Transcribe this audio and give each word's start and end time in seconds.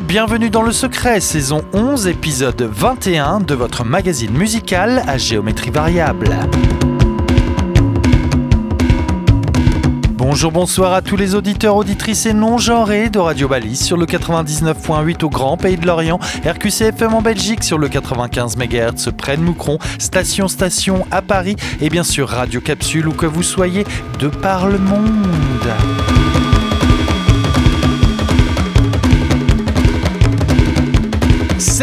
Bienvenue, 0.00 0.48
dans 0.48 0.62
Le 0.62 0.72
Secret, 0.72 1.20
saison 1.20 1.62
11, 1.74 2.06
épisode 2.06 2.62
21 2.62 3.40
de 3.40 3.54
votre 3.54 3.84
magazine 3.84 4.32
musical 4.32 5.02
à 5.06 5.18
géométrie 5.18 5.70
variable. 5.70 6.30
Bonjour, 10.16 10.50
bonsoir 10.50 10.94
à 10.94 11.02
tous 11.02 11.16
les 11.16 11.34
auditeurs, 11.34 11.76
auditrices 11.76 12.24
et 12.24 12.32
non-genrés 12.32 13.10
de 13.10 13.18
Radio 13.18 13.48
Balise 13.48 13.82
sur 13.82 13.98
le 13.98 14.06
99.8 14.06 15.24
au 15.24 15.28
Grand 15.28 15.58
Pays 15.58 15.76
de 15.76 15.86
Lorient, 15.86 16.18
RQC 16.46 16.86
FM 16.86 17.12
en 17.12 17.20
Belgique 17.20 17.62
sur 17.62 17.76
le 17.76 17.88
95 17.88 18.56
MHz 18.56 19.10
près 19.16 19.36
de 19.36 19.42
Moucron, 19.42 19.78
Station 19.98 20.48
Station 20.48 21.06
à 21.10 21.20
Paris 21.20 21.56
et 21.82 21.90
bien 21.90 22.04
sûr 22.04 22.30
Radio 22.30 22.62
Capsule 22.62 23.08
où 23.08 23.12
que 23.12 23.26
vous 23.26 23.42
soyez 23.42 23.84
de 24.18 24.28
par 24.28 24.68
le 24.68 24.78
monde. 24.78 26.31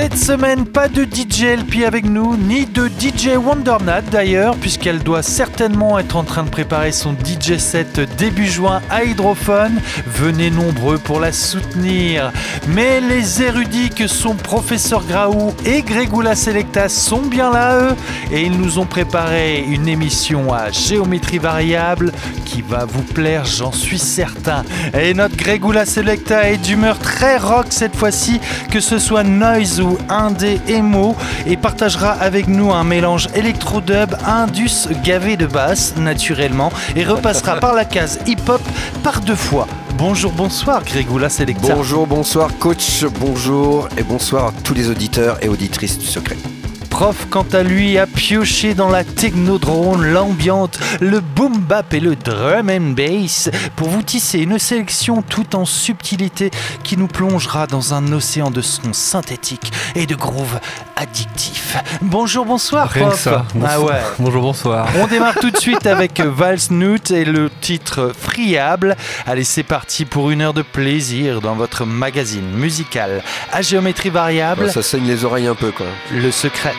Cette 0.02 0.16
semaine, 0.16 0.66
pas 0.66 0.88
de 0.88 1.04
DJ 1.04 1.29
LP 1.44 1.86
avec 1.86 2.06
nous, 2.06 2.36
ni 2.36 2.66
de 2.66 2.88
DJ 2.88 3.38
Wondernat 3.38 4.02
d'ailleurs, 4.02 4.56
puisqu'elle 4.56 5.00
doit 5.00 5.24
certainement 5.24 5.98
être 5.98 6.16
en 6.16 6.24
train 6.24 6.44
de 6.44 6.50
préparer 6.50 6.92
son 6.92 7.14
DJ 7.14 7.58
set 7.58 8.00
début 8.18 8.48
juin 8.48 8.82
à 8.90 9.04
Hydrophone. 9.04 9.80
Venez 10.08 10.50
nombreux 10.50 10.98
pour 10.98 11.20
la 11.20 11.32
soutenir. 11.32 12.32
Mais 12.68 13.00
les 13.00 13.42
érudits 13.42 13.90
que 13.90 14.08
sont 14.08 14.36
Professeur 14.36 15.06
Graou 15.06 15.54
et 15.66 15.82
Grégoula 15.82 16.36
Selecta 16.36 16.90
sont 16.90 17.22
bien 17.22 17.52
là, 17.52 17.80
eux, 17.80 17.96
et 18.32 18.42
ils 18.42 18.60
nous 18.60 18.80
ont 18.80 18.86
préparé 18.86 19.64
une 19.68 19.88
émission 19.88 20.54
à 20.54 20.72
géométrie 20.72 21.38
variable 21.38 22.12
qui 22.46 22.62
va 22.62 22.86
vous 22.86 23.04
plaire, 23.04 23.46
j'en 23.46 23.72
suis 23.72 24.00
certain. 24.00 24.64
Et 24.94 25.14
notre 25.14 25.38
Grégoula 25.38 25.86
Selecta 25.86 26.50
est 26.50 26.58
d'humeur 26.58 27.00
très 27.00 27.38
rock 27.38 27.68
cette 27.70 27.96
fois-ci, 27.96 28.40
que 28.72 28.80
ce 28.80 29.00
soit 29.00 29.24
noise 29.24 29.80
ou 29.80 29.98
indé 30.10 30.60
emo 30.68 31.16
et 31.46 31.58
partagera 31.58 32.12
avec 32.12 32.48
nous 32.48 32.72
un 32.72 32.84
mélange 32.84 33.28
électro-dub 33.36 34.16
indus 34.26 34.88
gavé 35.04 35.38
de 35.38 35.46
basse 35.46 35.96
naturellement 35.98 36.72
et 36.96 37.04
repassera 37.04 37.58
par 37.58 37.74
la 37.74 37.86
case 37.86 38.20
hip-hop 38.26 38.62
par 39.04 39.22
deux 39.22 39.36
fois. 39.36 39.68
Bonjour, 39.98 40.32
bonsoir 40.32 40.84
Grégoula 40.84 41.30
Selecta. 41.30 41.74
Bonjour, 41.74 42.08
bonsoir 42.08 42.50
coach, 42.58 43.04
bonjour 43.20 43.90
et 43.98 44.04
bonsoir 44.04 44.48
à 44.48 44.54
tous 44.64 44.74
les 44.74 44.90
auditeurs 44.90 45.38
et 45.44 45.50
auditrices 45.50 45.98
du 45.98 46.06
secret. 46.06 46.38
Prof, 46.90 47.28
quant 47.30 47.46
à 47.54 47.64
lui, 47.64 47.98
a 47.98 48.06
pioché 48.06 48.74
dans 48.74 48.90
la 48.90 49.06
technodrone, 49.06 50.06
l'ambiante, 50.06 50.80
le 51.00 51.22
boom 51.22 51.58
bap 51.58 51.94
et 51.94 52.02
le 52.02 52.18
drum 52.18 52.70
and 52.70 52.94
bass 52.94 53.50
pour 53.78 53.88
vous 53.88 54.02
tisser 54.02 54.40
une 54.40 54.60
sélection 54.60 55.22
tout 55.22 55.56
en 55.56 55.64
subtilité 55.64 56.52
qui 56.84 56.98
nous 56.98 57.08
plongera 57.08 57.68
dans 57.68 57.94
un 57.94 58.12
océan 58.12 58.52
de 58.52 58.62
sons 58.62 58.92
synthétiques 58.92 59.72
et 59.96 60.08
de 60.08 60.16
grooves 60.16 60.60
addictifs. 61.00 61.78
Bonjour, 62.02 62.46
bonsoir, 62.46 62.90
Rien 62.90 63.06
que 63.06 63.10
prof. 63.10 63.20
ça. 63.22 63.46
Bonsoir. 63.54 63.72
Ah 63.74 63.82
ouais. 63.82 64.02
Bonjour, 64.20 64.42
bonsoir. 64.42 64.88
On 65.00 65.08
démarre 65.08 65.36
tout 65.36 65.50
de 65.52 65.58
suite 65.58 65.86
avec 65.88 66.20
Vals 66.20 66.58
Newt 66.72 67.12
et 67.12 67.26
le 67.26 67.50
titre 67.62 68.12
Friable. 68.20 68.96
Allez, 69.26 69.44
c'est 69.44 69.64
parti 69.64 70.06
pour 70.06 70.30
une 70.32 70.42
heure 70.42 70.54
de 70.54 70.62
plaisir 70.62 71.42
dans 71.42 71.56
votre 71.56 71.86
magazine 71.86 72.50
musical 72.52 73.22
à 73.54 73.62
géométrie 73.62 74.10
variable. 74.10 74.66
Ouais, 74.66 74.72
ça 74.72 74.82
saigne 74.82 75.06
les 75.08 75.24
oreilles 75.26 75.48
un 75.48 75.56
peu 75.56 75.72
quoi. 75.72 75.86
Le 76.12 76.32
secret. 76.32 76.74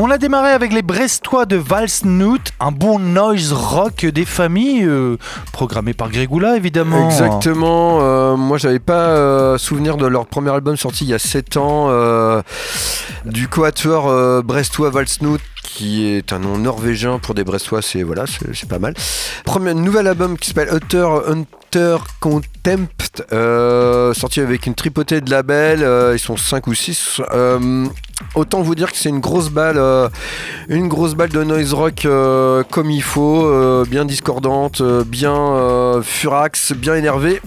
On 0.00 0.12
a 0.12 0.18
démarré 0.18 0.52
avec 0.52 0.72
les 0.72 0.82
Brestois 0.82 1.44
de 1.44 1.56
Valsnoot, 1.56 2.52
un 2.60 2.70
bon 2.70 3.00
noise 3.00 3.52
rock 3.52 4.06
des 4.06 4.24
familles, 4.24 4.84
euh, 4.84 5.16
programmé 5.52 5.92
par 5.92 6.08
Grégoula 6.08 6.56
évidemment. 6.56 7.06
Exactement. 7.06 7.98
euh, 8.00 8.36
moi, 8.36 8.58
j'avais 8.58 8.78
pas 8.78 9.08
euh, 9.08 9.58
souvenir 9.58 9.96
de 9.96 10.06
leur 10.06 10.26
premier 10.26 10.52
album 10.52 10.76
sorti 10.76 11.04
il 11.04 11.10
y 11.10 11.14
a 11.14 11.18
7 11.18 11.56
ans, 11.56 11.86
euh, 11.88 12.42
du 13.24 13.48
quatuor 13.48 14.44
brestois 14.44 14.90
Valsnoot 14.90 15.40
qui 15.68 16.06
est 16.06 16.32
un 16.32 16.38
nom 16.38 16.58
norvégien 16.58 17.18
pour 17.18 17.34
des 17.34 17.44
Brestois, 17.44 17.82
c'est 17.82 18.02
voilà, 18.02 18.24
c'est 18.26 18.68
pas 18.68 18.78
mal. 18.78 18.94
Premier 19.44 19.74
nouvel 19.74 20.06
album 20.06 20.38
qui 20.38 20.48
s'appelle 20.48 20.70
Hunter 20.70 21.06
Hunter 21.28 21.98
Contempt, 22.20 23.22
euh, 23.32 24.14
sorti 24.14 24.40
avec 24.40 24.66
une 24.66 24.74
tripotée 24.74 25.20
de 25.20 25.30
labels. 25.30 25.82
euh, 25.82 26.14
ils 26.16 26.18
sont 26.18 26.36
5 26.36 26.66
ou 26.66 26.74
6 26.74 27.20
autant 28.34 28.62
vous 28.62 28.74
dire 28.74 28.90
que 28.90 28.96
c'est 28.98 29.10
une 29.10 29.20
grosse 29.20 29.50
balle, 29.50 29.78
euh, 29.78 30.08
une 30.68 30.88
grosse 30.88 31.14
balle 31.14 31.28
de 31.28 31.44
noise 31.44 31.72
rock 31.72 32.04
euh, 32.04 32.64
comme 32.68 32.90
il 32.90 33.02
faut, 33.02 33.46
euh, 33.46 33.84
bien 33.88 34.04
discordante, 34.04 34.80
euh, 34.80 35.04
bien 35.04 35.36
euh, 35.36 36.02
furax, 36.02 36.72
bien 36.72 36.96
énervé. 36.96 37.40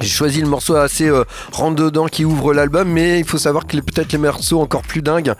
J'ai 0.00 0.08
choisi 0.08 0.40
le 0.40 0.48
morceau 0.48 0.76
assez 0.76 1.08
euh, 1.08 1.24
rentre 1.52 1.76
dedans 1.76 2.06
qui 2.06 2.24
ouvre 2.24 2.52
l'album, 2.52 2.88
mais 2.88 3.18
il 3.20 3.24
faut 3.24 3.38
savoir 3.38 3.66
que 3.66 3.76
peut-être 3.76 4.12
les 4.12 4.18
morceaux 4.18 4.60
encore 4.60 4.82
plus 4.82 5.02
dingues 5.02 5.32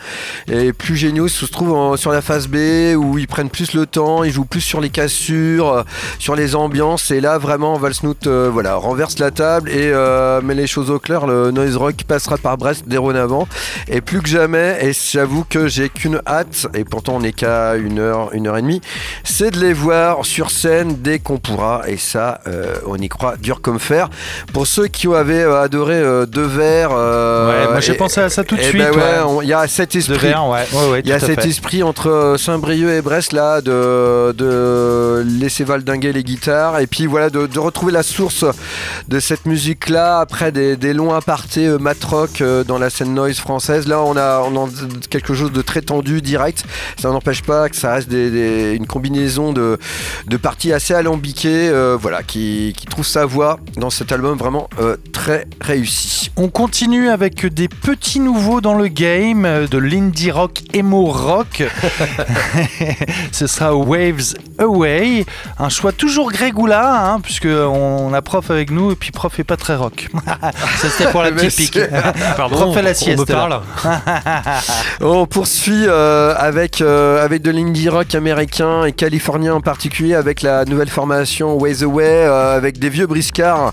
et 0.51 0.73
plus 0.73 0.97
géniaux 0.97 1.29
se 1.29 1.45
trouvent 1.47 1.73
en- 1.75 1.97
sur 1.97 2.13
la 2.13 2.23
phase 2.23 2.49
B 2.49 2.95
où 2.97 3.19
ils 3.19 3.27
prennent 3.27 3.51
plus 3.51 3.73
le 3.75 3.87
temps, 3.87 4.25
ils 4.25 4.33
jouent 4.33 4.45
plus 4.45 4.61
sur 4.61 4.81
les 4.81 4.91
cassures, 4.91 5.69
euh, 5.69 5.83
sur 6.19 6.35
les 6.37 6.55
ambiances. 6.55 7.11
Et 7.11 7.21
là, 7.21 7.39
vraiment, 7.39 7.77
Valsnoot 7.79 8.27
euh, 8.27 8.49
voilà, 8.53 8.77
renverse 8.77 9.19
la 9.19 9.31
table 9.31 9.71
et 9.71 9.91
euh, 9.93 10.41
met 10.41 10.55
les 10.55 10.67
choses 10.67 10.91
au 10.91 10.99
clair. 10.99 11.27
Le 11.27 11.51
noise 11.51 11.77
rock 11.77 11.97
passera 12.07 12.39
par 12.39 12.57
Brest 12.57 12.85
déronavant 12.89 13.47
et 13.89 14.01
plus 14.01 14.21
que 14.23 14.29
jamais. 14.29 14.79
Et 14.83 14.93
j'avoue 14.93 15.45
que 15.49 15.69
j'ai 15.69 15.89
qu'une 15.89 16.21
hâte, 16.27 16.67
et 16.75 16.85
pourtant 16.85 17.17
on 17.17 17.21
n'est 17.21 17.33
qu'à 17.33 17.77
une 17.77 17.99
heure, 17.99 18.31
une 18.33 18.47
heure 18.47 18.57
et 18.57 18.63
demie, 18.63 18.81
c'est 19.25 19.51
de 19.51 19.59
les 19.61 19.73
voir 19.73 20.25
sur 20.25 20.51
scène 20.51 20.97
dès 21.01 21.19
qu'on 21.19 21.39
pourra. 21.39 21.83
Et 21.89 21.97
ça, 21.97 22.41
euh, 22.47 22.77
on 22.87 22.97
y 22.97 23.09
croit 23.09 23.37
dur 23.37 23.61
comme 23.61 23.79
fer. 23.79 24.09
Pour 24.53 24.67
ceux 24.69 24.87
qui 24.87 25.09
avaient 25.09 25.43
euh, 25.43 25.61
adoré 25.63 25.95
euh, 25.97 26.27
Deux 26.27 26.47
Verres, 26.47 26.91
euh, 26.93 27.65
Ouais, 27.67 27.71
moi 27.73 27.81
j'ai 27.81 27.95
pensé 27.95 28.21
à 28.21 28.29
ça 28.29 28.45
tout 28.45 28.55
de 28.55 28.61
eh 28.63 28.69
suite. 28.69 28.81
ben 28.83 28.91
ouais, 28.93 28.97
ouais. 28.97 29.19
on- 29.27 29.43
il 29.43 29.49
y 29.49 29.53
a 29.53 29.67
cet 29.67 29.93
De 29.95 29.99
esprit. 29.99 30.29
verre, 30.29 30.47
ouais, 30.47 30.65
ouais, 30.73 30.91
ouais, 30.91 31.01
Il 31.05 31.09
y 31.09 31.13
a 31.13 31.19
cet 31.19 31.41
fait. 31.43 31.49
esprit 31.49 31.83
entre 31.83 32.37
Saint-Brieuc 32.39 32.89
et 32.91 33.03
Brest 33.03 33.33
là 33.33 33.61
de, 33.61 34.31
de 34.33 35.25
laisser 35.41 35.65
valdinguer 35.65 36.13
les 36.13 36.23
guitares 36.23 36.79
et 36.79 36.87
puis 36.87 37.07
voilà 37.07 37.31
de, 37.31 37.47
de 37.47 37.59
retrouver 37.59 37.91
la 37.93 38.05
source 38.05 38.45
de 39.09 39.19
cette 39.19 39.47
musique 39.47 39.89
là 39.89 40.21
après 40.21 40.53
des, 40.53 40.77
des 40.77 40.93
longs 40.95 41.13
apartés 41.15 41.67
euh, 41.67 41.79
mat-rock 41.79 42.41
euh, 42.41 42.63
dans 42.63 42.79
la 42.79 42.91
scène 42.91 43.13
noise 43.13 43.39
française. 43.39 43.89
Là 43.89 44.03
on 44.03 44.17
a, 44.17 44.41
on 44.41 44.67
a 44.67 44.69
quelque 45.11 45.35
chose 45.35 45.51
de 45.51 45.63
très 45.63 45.81
tendu, 45.83 46.23
direct. 46.23 46.65
Ça 47.01 47.09
n'empêche 47.11 47.43
pas 47.43 47.69
que 47.69 47.77
ça 47.77 47.95
reste 47.95 48.09
des- 48.09 48.31
des- 48.31 48.73
une 48.75 48.87
combinaison 48.87 49.53
de, 49.53 49.79
de 50.29 50.37
parties 50.37 50.73
assez 50.73 50.95
alambiquées 50.95 51.71
euh, 51.71 51.97
voilà, 52.01 52.23
qui, 52.23 52.73
qui 52.77 52.87
trouve 52.87 53.05
sa 53.07 53.25
voix 53.27 53.59
dans 53.77 53.91
cet 53.91 54.13
album 54.13 54.34
vraiment 54.37 54.69
euh, 54.81 54.97
très 55.13 55.47
réussi. 55.61 56.31
On 56.37 56.49
continue 56.49 57.09
avec 57.09 57.47
des 57.47 57.69
petits 57.69 58.21
nouveaux 58.21 58.61
dans 58.61 58.75
le 58.75 58.89
game, 58.89 59.45
euh, 59.45 59.67
de 59.67 59.79
l'indie 59.79 60.31
rock, 60.31 60.61
emo 60.73 61.07
rock. 61.07 61.63
Ce 63.33 63.47
sera 63.47 63.75
Waves 63.75 64.35
Away. 64.59 65.25
Un 65.59 65.69
choix 65.69 65.93
toujours 65.93 66.33
Grégoula, 66.33 67.13
hein, 67.13 67.21
puisque 67.21 67.47
on 67.47 68.13
a 68.13 68.23
prof 68.23 68.51
avec 68.51 68.71
nous 68.71 68.93
et 68.93 68.97
puis 68.97 69.11
prof 69.11 69.39
est 69.39 69.45
pas 69.45 69.57
très 69.57 69.77
rock. 69.77 70.09
Ça 70.27 70.89
c'était 70.89 71.11
pour 71.11 71.23
la. 71.23 71.31
Pardon, 72.37 72.57
Prof 72.57 72.75
fait 72.75 72.83
la 72.83 72.91
on 72.91 72.95
sieste. 72.95 73.19
me 73.19 73.25
parle. 73.25 73.61
On 75.01 75.27
poursuit 75.27 75.85
euh, 75.87 76.35
avec, 76.37 76.81
euh, 76.81 77.25
avec 77.25 77.43
de 77.43 77.51
l'indie 77.51 77.89
rock 77.89 78.15
américain 78.15 78.85
et 78.85 78.93
californien 78.93 79.55
en 79.55 79.61
particulier 79.61 80.15
avec 80.15 80.43
la 80.43 80.65
nouvelle 80.65 80.89
formation 80.89 81.55
Ways 81.55 81.83
Away 81.83 82.05
euh, 82.05 82.57
avec 82.57 82.79
des 82.79 82.89
vieux 82.89 83.07
briscards, 83.07 83.73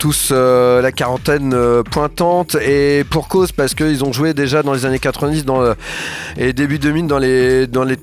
tous 0.00 0.30
euh, 0.32 0.80
la 0.80 0.92
quarantaine 0.92 1.52
euh, 1.54 1.82
pointante 1.82 2.54
et 2.56 3.04
pour 3.10 3.28
cause 3.28 3.52
parce 3.52 3.74
qu'ils 3.74 4.02
ont 4.02 4.12
joué 4.14 4.32
déjà 4.32 4.62
dans 4.62 4.72
les 4.72 4.86
années 4.86 4.98
90 4.98 5.44
dans, 5.44 5.60
le- 5.60 5.74
et 6.38 6.54
début 6.54 6.78
2000 6.78 7.06
dans 7.06 7.18
les, 7.18 7.66
dans 7.66 7.84
les 7.84 7.96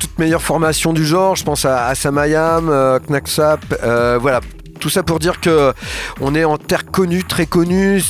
toutes 0.00 0.18
meilleures 0.18 0.42
formations 0.42 0.92
du 0.92 1.06
genre. 1.06 1.36
Je 1.36 1.44
pense 1.44 1.64
à, 1.64 1.94
Samayam, 1.94 2.68
euh, 2.68 2.98
Knacksap, 2.98 3.60
euh, 3.84 4.18
voilà. 4.20 4.40
Tout 4.80 4.88
ça 4.90 5.02
pour 5.02 5.18
dire 5.20 5.40
que 5.40 5.72
on 6.20 6.34
est 6.34 6.44
en 6.44 6.56
terre 6.58 6.84
connue, 6.86 7.24
très 7.24 7.46
connue. 7.46 8.00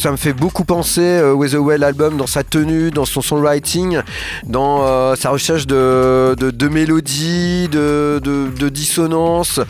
Ça 0.00 0.10
me 0.10 0.16
fait 0.16 0.32
beaucoup 0.32 0.64
penser 0.64 1.02
euh, 1.02 1.34
With 1.34 1.52
Away 1.52 1.76
l'album 1.76 2.16
dans 2.16 2.26
sa 2.26 2.42
tenue, 2.42 2.90
dans 2.90 3.04
son 3.04 3.20
songwriting, 3.20 4.00
dans 4.46 4.86
euh, 4.86 5.14
sa 5.14 5.28
recherche 5.28 5.66
de, 5.66 6.34
de, 6.38 6.50
de 6.50 6.68
mélodie, 6.68 7.68
de, 7.68 8.18
de, 8.18 8.68
dissonance, 8.70 9.60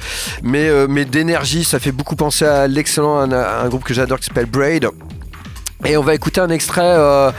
mais, 0.45 0.69
euh, 0.69 0.87
mais 0.89 1.05
d'énergie. 1.05 1.65
Ça 1.65 1.81
fait 1.81 1.91
beaucoup 1.91 2.15
penser 2.15 2.45
à 2.45 2.69
l'excellent 2.69 3.19
un 3.19 3.69
groupe 3.69 3.83
que 3.83 3.93
j'adore 3.93 4.21
qui 4.21 4.27
s'appelle 4.27 4.47
Braid. 4.47 4.87
Et 5.85 5.97
on 5.97 6.03
va 6.03 6.15
écouter 6.15 6.41
un 6.41 6.51
extrait, 6.51 6.83
euh, 6.85 7.31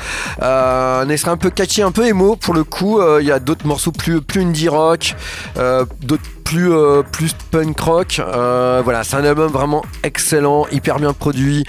euh, 0.41 1.01
un 1.01 1.09
extrait 1.09 1.31
un 1.31 1.37
peu 1.37 1.49
catchy, 1.49 1.81
un 1.81 1.91
peu 1.91 2.07
émo 2.07 2.35
pour 2.35 2.53
le 2.53 2.63
coup. 2.63 2.99
Euh, 2.99 3.19
Il 3.21 3.27
y 3.27 3.31
a 3.31 3.39
d'autres 3.39 3.67
morceaux 3.67 3.91
plus, 3.91 4.21
plus 4.21 4.41
indie 4.41 4.67
rock, 4.67 5.15
euh, 5.57 5.85
d'autres 6.01 6.23
plus, 6.43 6.73
euh, 6.73 7.03
plus 7.03 7.33
punk 7.51 7.79
rock. 7.79 8.19
Euh, 8.19 8.81
voilà, 8.83 9.03
c'est 9.03 9.15
un 9.15 9.23
album 9.23 9.51
vraiment 9.51 9.83
excellent, 10.03 10.65
hyper 10.71 10.97
bien 10.99 11.13
produit, 11.13 11.63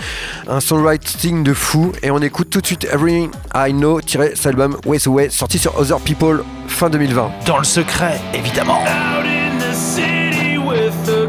un 0.49 0.61
songwriting 0.61 1.45
de 1.45 1.53
fou. 1.53 1.93
Et 2.03 2.11
on 2.11 2.19
écoute 2.19 2.51
tout 2.51 2.61
de 2.61 2.67
suite 2.67 2.85
Everything 2.93 3.31
I 3.55 3.73
Know, 3.73 4.01
tiré 4.01 4.33
cet 4.35 4.47
album 4.47 4.77
Ways 4.87 5.07
Away, 5.07 5.29
sorti 5.29 5.59
sur 5.59 5.79
Other 5.79 6.01
People 6.01 6.43
fin 6.67 6.89
2020. 6.91 7.31
Dans 7.47 7.59
le 7.59 7.65
secret, 7.65 8.21
évidemment. 8.35 8.81
Out 8.83 9.27
in 9.27 9.59
the 9.59 9.75
city 9.75 10.59
with 10.59 11.09
a 11.09 11.27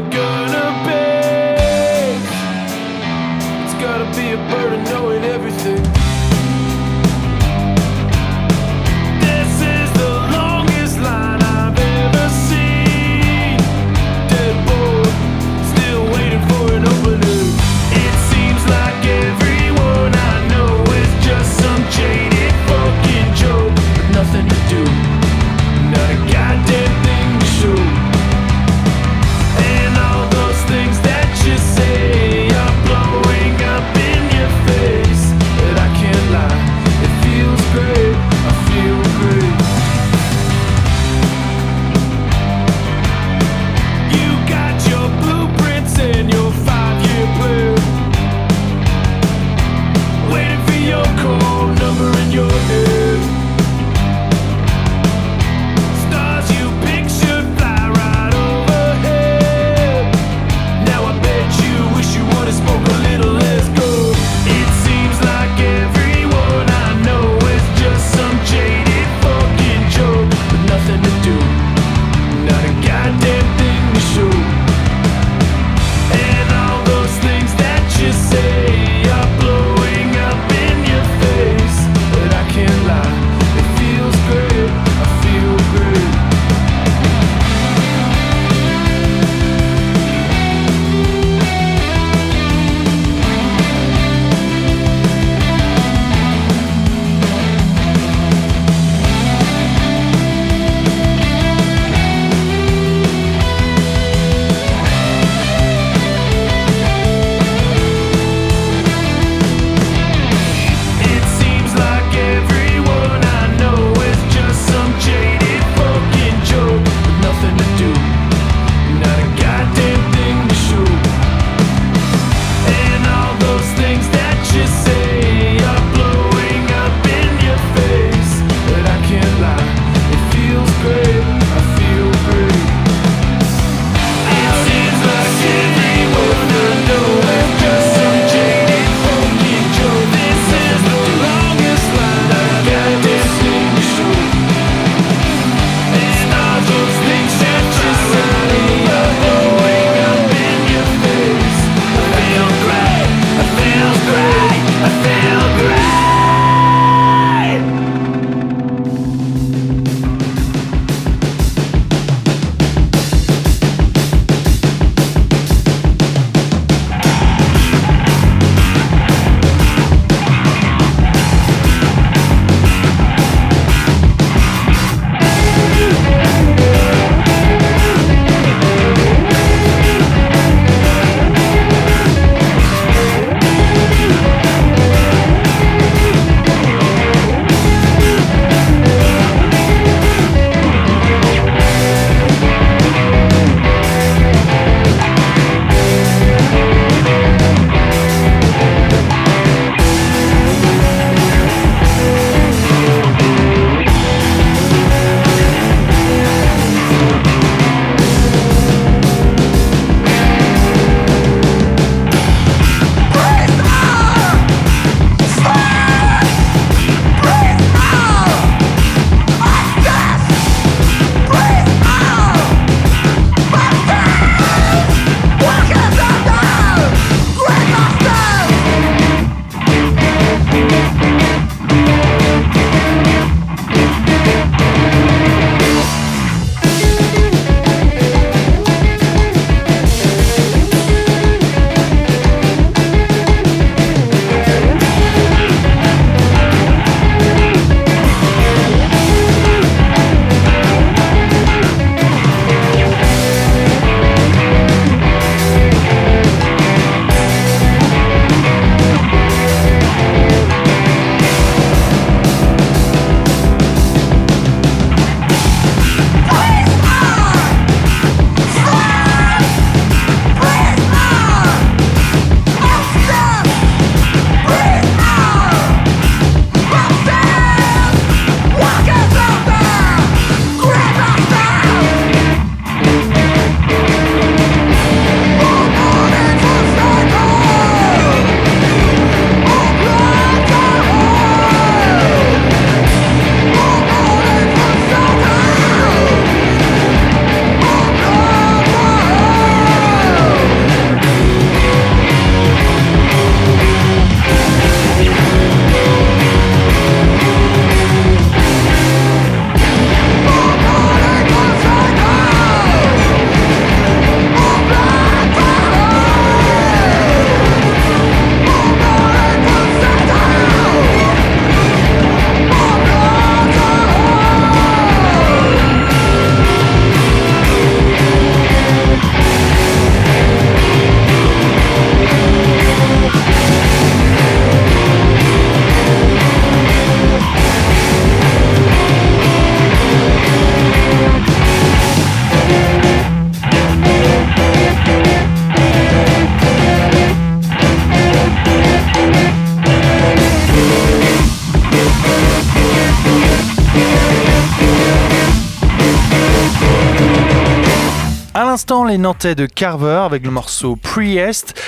Nantais 358.98 359.34
de 359.34 359.46
Carver 359.46 360.02
avec 360.04 360.24
le 360.24 360.30
morceau 360.30 360.76
Priest. 360.76 361.60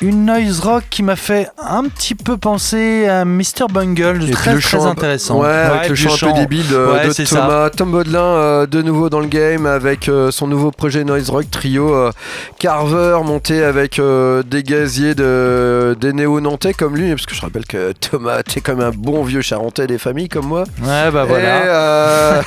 Une 0.00 0.26
noise 0.26 0.60
rock 0.60 0.84
qui 0.90 1.02
m'a 1.02 1.16
fait 1.16 1.48
un 1.68 1.84
petit 1.84 2.14
peu 2.14 2.36
penser 2.36 3.06
à 3.06 3.24
Mr. 3.24 3.66
Bungle, 3.72 4.24
Et 4.28 4.32
très 4.32 4.58
très 4.58 4.84
intéressant. 4.84 5.40
Ouais, 5.40 5.48
avec 5.48 5.88
le 5.88 5.94
chant 5.94 6.14
un 6.28 6.32
peu 6.32 6.38
débile 6.40 6.68
de, 6.68 6.76
Ouais, 6.76 7.06
de 7.08 7.12
c'est 7.12 7.26
ça. 7.26 7.36
Thomas. 7.40 7.70
Tom 7.70 7.90
Baudelin, 7.92 8.20
euh, 8.20 8.66
de 8.66 8.82
nouveau 8.82 9.10
dans 9.10 9.20
le 9.20 9.26
game 9.26 9.66
avec 9.66 10.08
euh, 10.08 10.30
son 10.30 10.46
nouveau 10.46 10.70
projet 10.70 11.04
Noise 11.04 11.30
Rock 11.30 11.50
Trio. 11.50 11.94
euh, 11.94 12.10
Carver 12.58 13.18
monté 13.24 13.62
avec 13.64 13.98
euh, 13.98 14.42
des 14.42 14.62
gaziers 14.62 15.14
de, 15.14 15.96
des 16.00 16.12
néo-nantais 16.12 16.74
comme 16.74 16.96
lui, 16.96 17.10
parce 17.10 17.26
que 17.26 17.34
je 17.34 17.40
rappelle 17.40 17.66
que 17.66 17.92
Thomas 17.92 18.40
était 18.40 18.60
comme 18.60 18.80
un 18.80 18.90
bon 18.90 19.22
vieux 19.24 19.42
charentais 19.42 19.86
des 19.86 19.98
familles 19.98 20.28
comme 20.28 20.46
moi. 20.46 20.64
Ouais, 20.82 21.10
bah 21.10 21.24
Et, 21.24 21.28
voilà. 21.28 21.64
euh, 21.66 22.42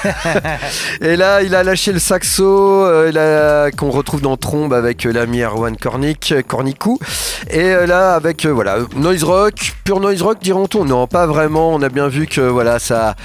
et 1.02 1.16
là, 1.16 1.42
il 1.42 1.56
a 1.56 1.64
lâché 1.64 1.92
le 1.92 2.00
saxo 2.00 2.44
euh, 2.86 3.70
qu'on 3.78 3.90
retrouve 3.92 4.22
dans 4.22 4.38
Trombe 4.38 4.74
avec 4.74 5.06
euh, 5.06 5.12
l'ami 5.12 5.42
Erwan 5.42 5.76
Cornic, 5.78 6.34
Cornicou. 6.48 7.00
Et 7.50 7.60
euh, 7.74 7.86
là, 7.86 8.14
avec 8.14 8.46
euh, 8.46 8.50
voilà, 8.52 8.78
noise 9.08 9.24
rock, 9.24 9.54
pur 9.86 10.02
noise 10.02 10.22
rock, 10.22 10.40
diront-on 10.42 10.84
Non, 10.84 11.08
pas 11.08 11.28
vraiment. 11.28 11.74
On 11.74 11.82
a 11.82 11.88
bien 11.88 12.10
vu 12.10 12.28
que 12.28 12.42
voilà, 12.42 12.78
ça, 12.78 13.16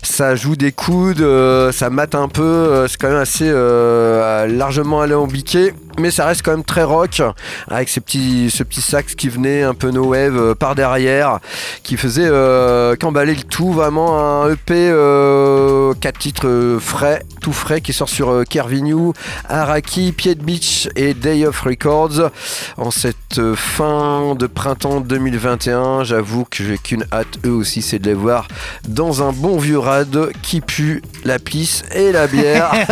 ça 0.00 0.36
joue 0.36 0.54
des 0.54 0.70
coudes, 0.70 1.20
euh, 1.20 1.72
ça 1.72 1.90
mate 1.90 2.14
un 2.14 2.28
peu. 2.28 2.42
euh, 2.42 2.86
c'est 2.86 2.96
quand 2.96 3.08
même 3.08 3.16
assez 3.16 3.50
euh, 3.50 4.46
largement 4.46 5.00
alambiqué. 5.00 5.74
Mais 5.98 6.10
ça 6.10 6.26
reste 6.26 6.42
quand 6.42 6.52
même 6.52 6.64
très 6.64 6.84
rock, 6.84 7.22
avec 7.68 7.88
ces 7.88 8.00
petits, 8.00 8.50
ce 8.50 8.62
petit 8.62 8.80
sax 8.80 9.14
qui 9.14 9.28
venait 9.28 9.62
un 9.62 9.74
peu 9.74 9.90
no 9.90 10.06
wave 10.06 10.36
euh, 10.36 10.54
par 10.54 10.74
derrière, 10.74 11.38
qui 11.82 11.96
faisait 11.96 12.26
euh, 12.26 12.96
qu'emballer 12.96 13.34
le 13.34 13.42
tout. 13.42 13.72
Vraiment 13.72 14.42
un 14.42 14.50
EP, 14.50 14.72
euh, 14.74 15.92
4 16.00 16.18
titres 16.18 16.46
euh, 16.46 16.78
frais, 16.78 17.22
tout 17.40 17.52
frais, 17.52 17.80
qui 17.80 17.92
sort 17.92 18.08
sur 18.08 18.30
euh, 18.30 18.44
Kervinu, 18.44 19.12
Araki, 19.48 20.12
Pied 20.12 20.34
Beach 20.34 20.88
et 20.96 21.14
Day 21.14 21.46
of 21.46 21.60
Records. 21.60 22.30
En 22.76 22.90
cette 22.90 23.38
euh, 23.38 23.54
fin 23.54 24.34
de 24.34 24.46
printemps 24.46 25.00
2021, 25.00 26.04
j'avoue 26.04 26.44
que 26.44 26.64
j'ai 26.64 26.78
qu'une 26.78 27.04
hâte, 27.12 27.38
eux 27.44 27.50
aussi, 27.50 27.82
c'est 27.82 27.98
de 27.98 28.06
les 28.06 28.14
voir 28.14 28.48
dans 28.88 29.22
un 29.22 29.32
bon 29.32 29.58
vieux 29.58 29.78
rad 29.78 30.30
qui 30.42 30.60
pue 30.60 31.02
la 31.24 31.38
pisse 31.38 31.84
et 31.94 32.12
la 32.12 32.26
bière. 32.26 32.70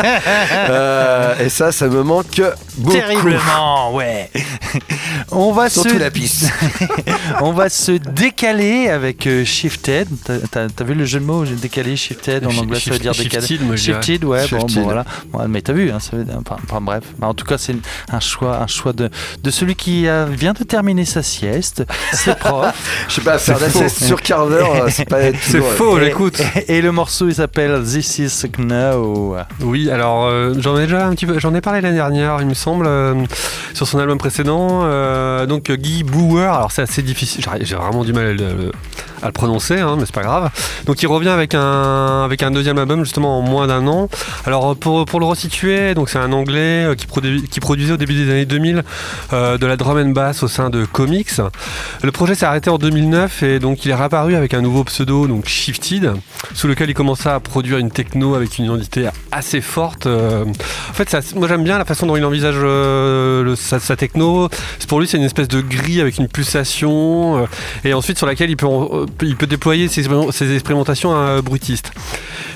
Euh, 0.71 1.35
et 1.45 1.49
ça, 1.49 1.73
ça 1.73 1.89
me 1.89 2.03
manque 2.03 2.43
beaucoup. 2.79 2.90
Terriblement, 2.93 3.95
ouais. 3.95 4.31
On 5.33 5.53
va 5.53 5.69
Surtout 5.69 5.91
se 5.91 5.99
la 5.99 6.11
pisse. 6.11 6.49
on 7.41 7.53
va 7.53 7.69
se 7.69 7.93
décaler 7.93 8.89
avec 8.89 9.27
euh, 9.27 9.45
Shifted. 9.45 10.09
T'as- 10.51 10.67
vu 10.85 10.95
le 10.95 11.05
jeu 11.05 11.21
de 11.21 11.25
mots 11.25 11.45
décalé 11.45 11.95
Shifted 11.97 12.45
en 12.47 12.57
anglais, 12.57 12.81
ça 12.81 12.91
veut 12.93 12.99
dire 12.99 13.13
décalé. 13.13 13.47
shifted, 13.47 13.67
moi. 13.67 13.77
Shifted, 13.77 14.25
ouais, 14.25 14.41
bon, 14.51 14.59
Shifted. 14.61 14.75
bon, 14.77 14.83
voilà. 14.83 15.05
Mais 15.49 15.61
t'as 15.63 15.73
vu, 15.73 15.91
hein, 15.91 15.99
ça 16.01 16.17
veut 16.17 16.25
dire- 16.25 16.39
enfin, 16.45 16.57
enfin, 16.65 16.81
bref. 16.81 17.05
En 17.23 17.35
tout 17.35 17.45
cas, 17.45 17.59
c'est 17.59 17.77
un 18.11 18.21
choix, 18.21 18.59
un 18.63 18.67
choix 18.67 18.93
de, 18.93 19.11
de 19.43 19.51
celui 19.51 19.75
qui 19.77 20.09
a 20.09 20.25
vient 20.25 20.53
de 20.53 20.65
terminer 20.65 21.05
sa 21.05 21.23
sieste. 21.23 21.85
C'est 22.13 22.37
prof. 22.39 22.75
Je 23.09 23.15
sais 23.15 23.21
pas, 23.21 23.39
faire 23.39 23.59
la 23.61 23.71
sieste 23.71 24.05
sur 24.05 24.21
Carver, 24.23 24.65
euh, 24.75 24.89
c'est 24.91 25.05
pas 25.09 25.21
C'est 25.23 25.53
toujours- 25.59 25.73
faux, 25.73 25.99
Et- 25.99 26.07
j'écoute. 26.07 26.41
Et 26.69 26.81
le 26.83 26.93
morceau, 26.93 27.29
il 27.29 27.35
s'appelle 27.35 27.83
This 27.85 28.19
Is 28.19 28.43
Now. 28.59 29.37
Oui, 29.61 29.91
alors 29.91 30.27
euh, 30.27 30.55
j'en 30.59 30.77
ai 30.79 30.83
déjà 30.83 31.07
un 31.07 31.15
petit 31.15 31.27
peu, 31.27 31.39
j'en 31.39 31.55
ai 31.55 31.61
parlé 31.61 31.81
l'année 31.81 31.97
dernière, 31.97 32.39
il 32.41 32.47
me 32.47 32.55
semble, 32.55 32.80
euh, 32.87 33.15
sur 33.75 33.87
son 33.87 33.99
album 33.99 34.19
précédent. 34.19 34.83
Euh, 34.85 35.47
donc 35.47 35.71
Guy 35.71 36.03
Bauer, 36.03 36.53
alors 36.53 36.73
c'est 36.73 36.83
assez 36.83 37.03
difficile, 37.03 37.45
j'ai 37.61 37.75
vraiment 37.75 38.05
du 38.05 38.13
mal 38.13 38.27
à 38.27 38.33
le, 38.33 38.73
à 39.23 39.27
le 39.27 39.33
prononcer, 39.33 39.79
hein, 39.79 39.97
mais 39.99 40.07
c'est 40.07 40.15
pas 40.15 40.23
grave. 40.23 40.51
Donc 40.87 41.03
il 41.03 41.07
revient 41.07 41.29
avec 41.29 41.55
un 41.55 42.25
avec 42.25 42.43
un 42.43 42.51
deuxième 42.51 42.79
album 42.79 43.05
justement 43.05 43.39
en 43.39 43.43
moins 43.43 43.67
d'un 43.67 43.87
an. 43.87 44.09
Alors 44.47 44.77
pour, 44.77 45.05
pour 45.05 45.21
le 45.21 45.27
resituer, 45.27 45.95
c'est 46.07 46.19
un 46.19 46.33
Anglais 46.33 46.87
euh, 46.87 46.95
qui, 46.95 47.07
qui 47.49 47.61
produisait 47.61 47.93
au 47.93 47.97
début 47.97 48.15
des 48.15 48.31
années 48.31 48.47
2000 48.47 48.83
euh, 49.33 49.59
de 49.59 49.67
la 49.67 49.77
drum 49.77 49.99
and 49.99 50.11
bass 50.11 50.43
au 50.43 50.49
sein 50.49 50.71
de 50.71 50.85
Comics. 50.85 51.41
Le 52.03 52.13
projet 52.13 52.35
s'est 52.35 52.47
arrêté 52.47 52.71
en 52.71 52.79
2009 52.79 53.43
et 53.43 53.59
donc 53.59 53.85
il 53.85 53.91
est 53.91 53.95
réapparu 53.95 54.35
avec 54.35 54.55
un 54.55 54.61
nouveau 54.61 54.85
pseudo, 54.85 55.27
donc 55.27 55.47
Shifted, 55.47 56.13
sous 56.55 56.67
lequel 56.67 56.91
il 56.91 56.95
commença 56.95 57.35
à 57.35 57.41
produire 57.41 57.79
une 57.79 57.91
techno 57.91 58.35
avec 58.35 58.59
une 58.59 58.65
identité 58.65 59.09
assez 59.31 59.61
forte. 59.61 60.07
Euh, 60.07 60.45
en 60.45 60.93
fait, 60.95 61.35
moi 61.37 61.49
j'aime 61.49 61.65
bien 61.65 61.79
la 61.79 61.85
façon 61.85 62.07
dont 62.07 62.17
il 62.17 62.25
envisage 62.25 62.57
sa, 63.57 63.79
sa 63.79 63.97
techno. 63.97 64.49
Pour 64.89 65.01
lui, 65.01 65.07
c'est 65.07 65.19
une 65.19 65.25
espèce 65.25 65.49
de 65.49 65.61
grille 65.61 66.01
avec 66.01 66.19
une 66.19 66.29
pulsation 66.29 67.47
et 67.85 67.95
ensuite 67.95 68.19
sur 68.19 68.27
laquelle 68.27 68.51
il 68.51 68.57
peut, 68.57 68.67
il 69.23 69.37
peut 69.37 69.47
déployer 69.47 69.89
ses, 69.89 70.03
expérim- 70.07 70.33
ses 70.33 70.53
expérimentations 70.55 71.15
euh, 71.15 71.43
brutistes. 71.43 71.93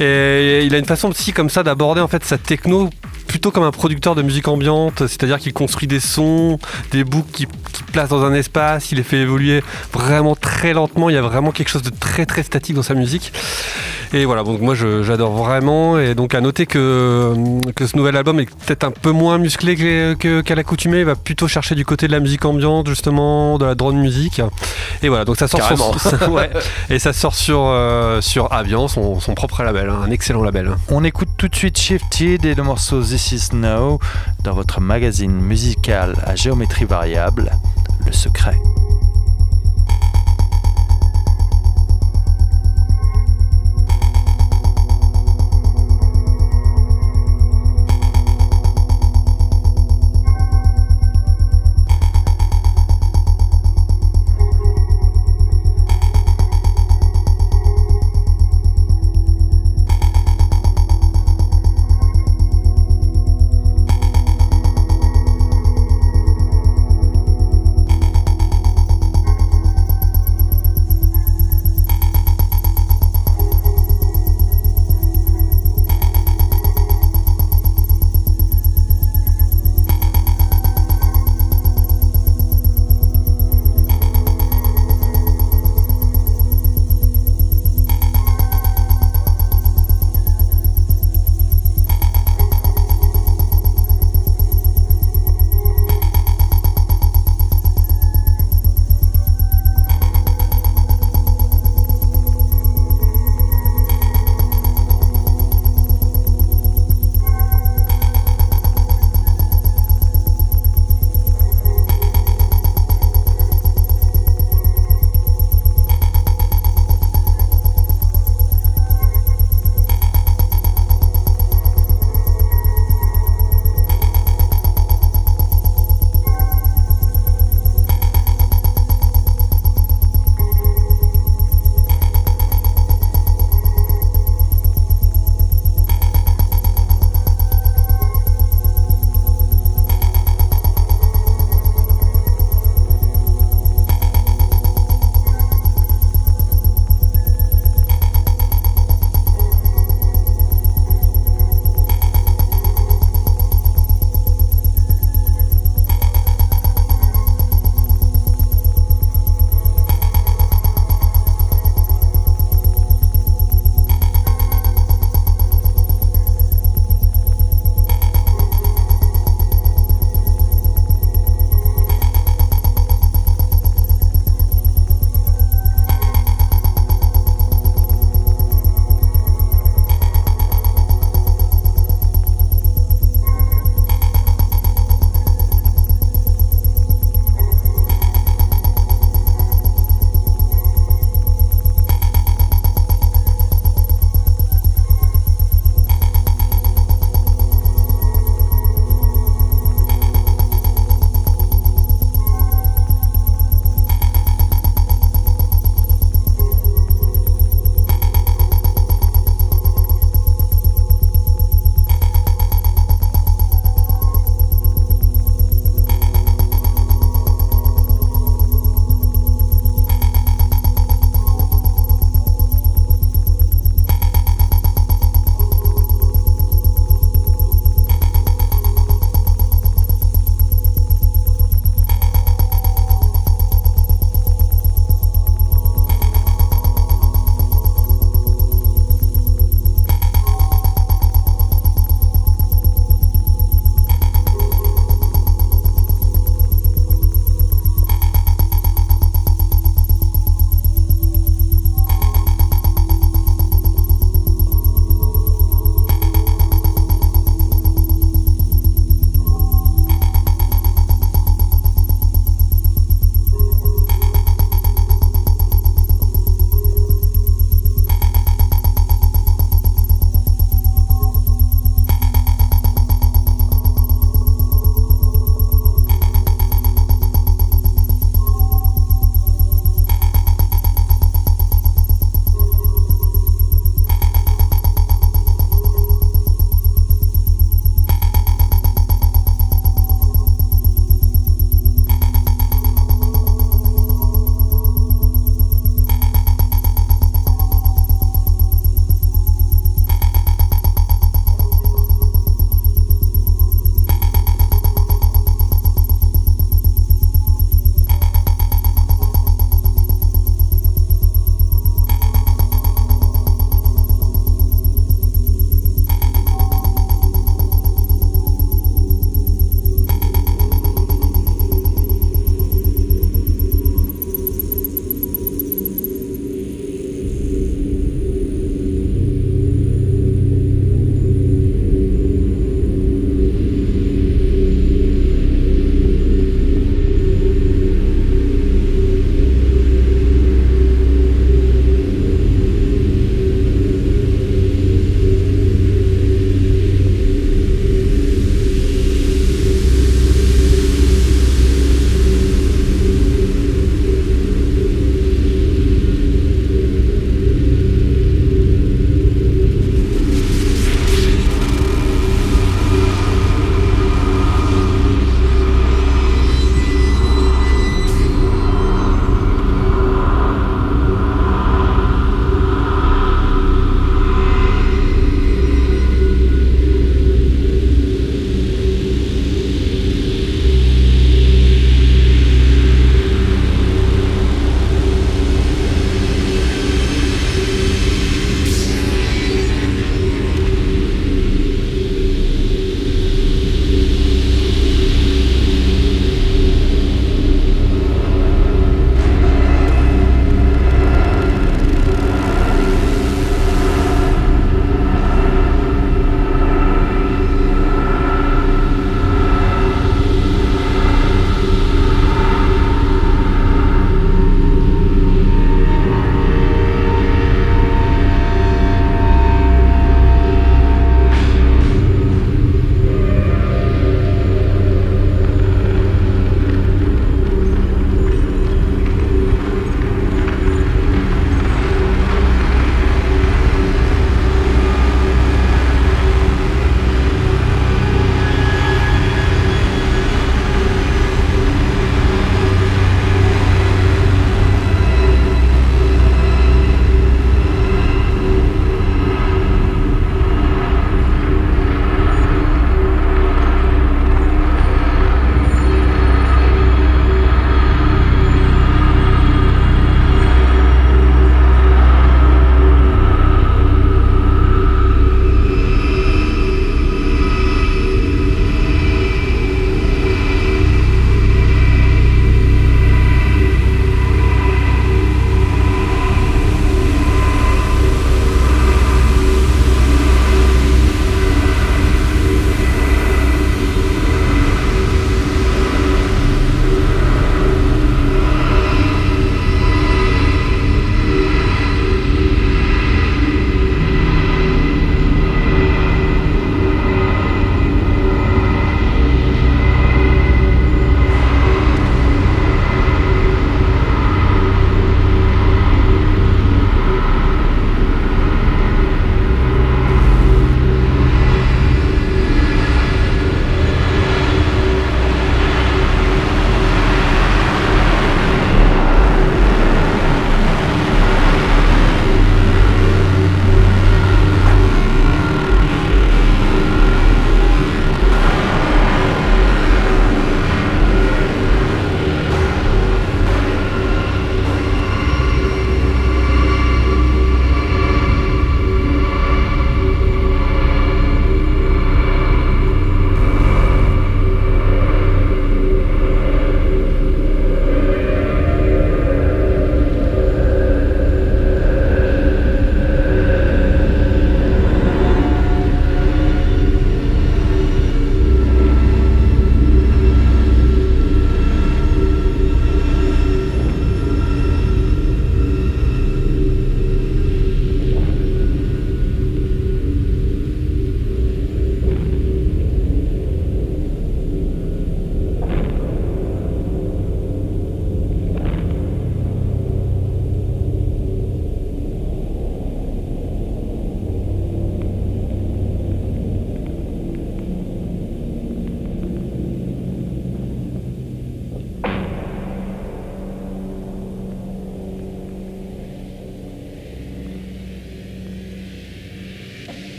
Et 0.00 0.62
il 0.64 0.74
a 0.74 0.78
une 0.78 0.84
façon 0.84 1.08
aussi 1.08 1.32
comme 1.32 1.50
ça 1.50 1.62
d'aborder 1.62 2.00
en 2.00 2.08
fait 2.08 2.24
sa 2.24 2.38
techno 2.38 2.90
plutôt 3.28 3.50
comme 3.52 3.62
un 3.64 3.70
producteur 3.70 4.14
de 4.14 4.22
musique 4.22 4.48
ambiante, 4.48 5.06
c'est-à-dire 5.06 5.38
qu'il 5.38 5.52
construit 5.52 5.86
des 5.86 6.00
sons, 6.00 6.58
des 6.90 7.04
boucles 7.04 7.30
qu'il 7.32 7.46
qu'il 7.72 7.84
place 7.86 8.08
dans 8.08 8.24
un 8.24 8.32
espace, 8.34 8.90
il 8.92 8.96
les 8.96 9.04
fait 9.04 9.18
évoluer 9.18 9.62
vraiment 9.92 10.34
très 10.34 10.72
lentement, 10.72 11.10
il 11.10 11.14
y 11.14 11.18
a 11.18 11.22
vraiment 11.22 11.52
quelque 11.52 11.68
chose 11.68 11.82
de 11.82 11.90
très 11.90 12.24
très 12.26 12.42
statique 12.42 12.74
dans 12.74 12.82
sa 12.82 12.94
musique. 12.94 13.32
Et 14.14 14.24
voilà, 14.24 14.42
donc 14.42 14.60
moi 14.62 14.74
j'adore 14.74 15.32
vraiment. 15.32 15.98
Et 15.98 16.14
donc 16.14 16.34
à 16.34 16.40
noter 16.40 16.64
que, 16.64 17.34
que 17.76 17.86
ce 17.86 17.94
nouvel 17.96 18.16
album 18.16 18.40
est 18.40 18.46
peut-être 18.64 18.84
un 18.84 18.90
peu 18.90 19.10
moins 19.10 19.36
musclé 19.36 19.76
que- 19.76 20.14
que- 20.14 20.40
qu'à 20.40 20.54
l'accoutumée. 20.54 21.00
Il 21.00 21.04
va 21.04 21.14
plutôt 21.14 21.46
chercher 21.46 21.74
du 21.74 21.84
côté 21.84 22.06
de 22.06 22.12
la 22.12 22.20
musique 22.20 22.44
ambiante, 22.46 22.88
justement, 22.88 23.58
de 23.58 23.66
la 23.66 23.74
drone 23.74 23.98
musique. 23.98 24.40
Et 25.02 25.08
voilà, 25.10 25.26
donc 25.26 25.36
ça 25.36 25.46
sort 25.46 25.60
Carrément. 25.60 25.92
sur, 25.98 26.28
ouais, 26.32 26.48
et 26.88 26.98
ça 26.98 27.12
sort 27.12 27.34
sur, 27.34 27.60
euh, 27.66 28.22
sur 28.22 28.50
Avian, 28.50 28.88
son, 28.88 29.20
son 29.20 29.34
propre 29.34 29.62
label, 29.62 29.90
hein, 29.90 30.00
un 30.06 30.10
excellent 30.10 30.42
label. 30.42 30.70
On 30.88 31.04
écoute 31.04 31.28
tout 31.36 31.48
de 31.48 31.54
suite 31.54 31.78
Shifted 31.78 32.46
et 32.46 32.54
le 32.54 32.62
morceau 32.62 33.02
This 33.18 33.32
Is 33.32 33.50
dans 34.44 34.52
votre 34.54 34.80
magazine 34.80 35.40
musical 35.40 36.14
à 36.24 36.36
géométrie 36.36 36.84
variable, 36.84 37.50
Le 38.06 38.12
Secret. 38.12 38.56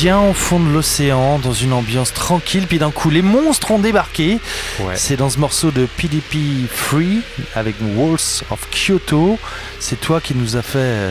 Bien 0.00 0.20
au 0.20 0.32
fond 0.32 0.60
de 0.60 0.70
l'océan, 0.70 1.40
dans 1.40 1.52
une 1.52 1.72
ambiance 1.72 2.12
tranquille, 2.12 2.68
puis 2.68 2.78
d'un 2.78 2.92
coup 2.92 3.10
les 3.10 3.20
monstres 3.20 3.72
ont 3.72 3.80
débarqué. 3.80 4.38
Ouais. 4.78 4.94
C'est 4.94 5.16
dans 5.16 5.28
ce 5.28 5.40
morceau 5.40 5.72
de 5.72 5.86
PDP 5.96 6.68
Free 6.70 7.22
avec 7.56 7.74
Walls 7.96 8.44
of 8.52 8.68
Kyoto. 8.70 9.40
C'est 9.80 10.00
toi 10.00 10.20
qui 10.20 10.34
nous 10.34 10.56
a 10.56 10.62
fait, 10.62 10.78
euh, 10.78 11.10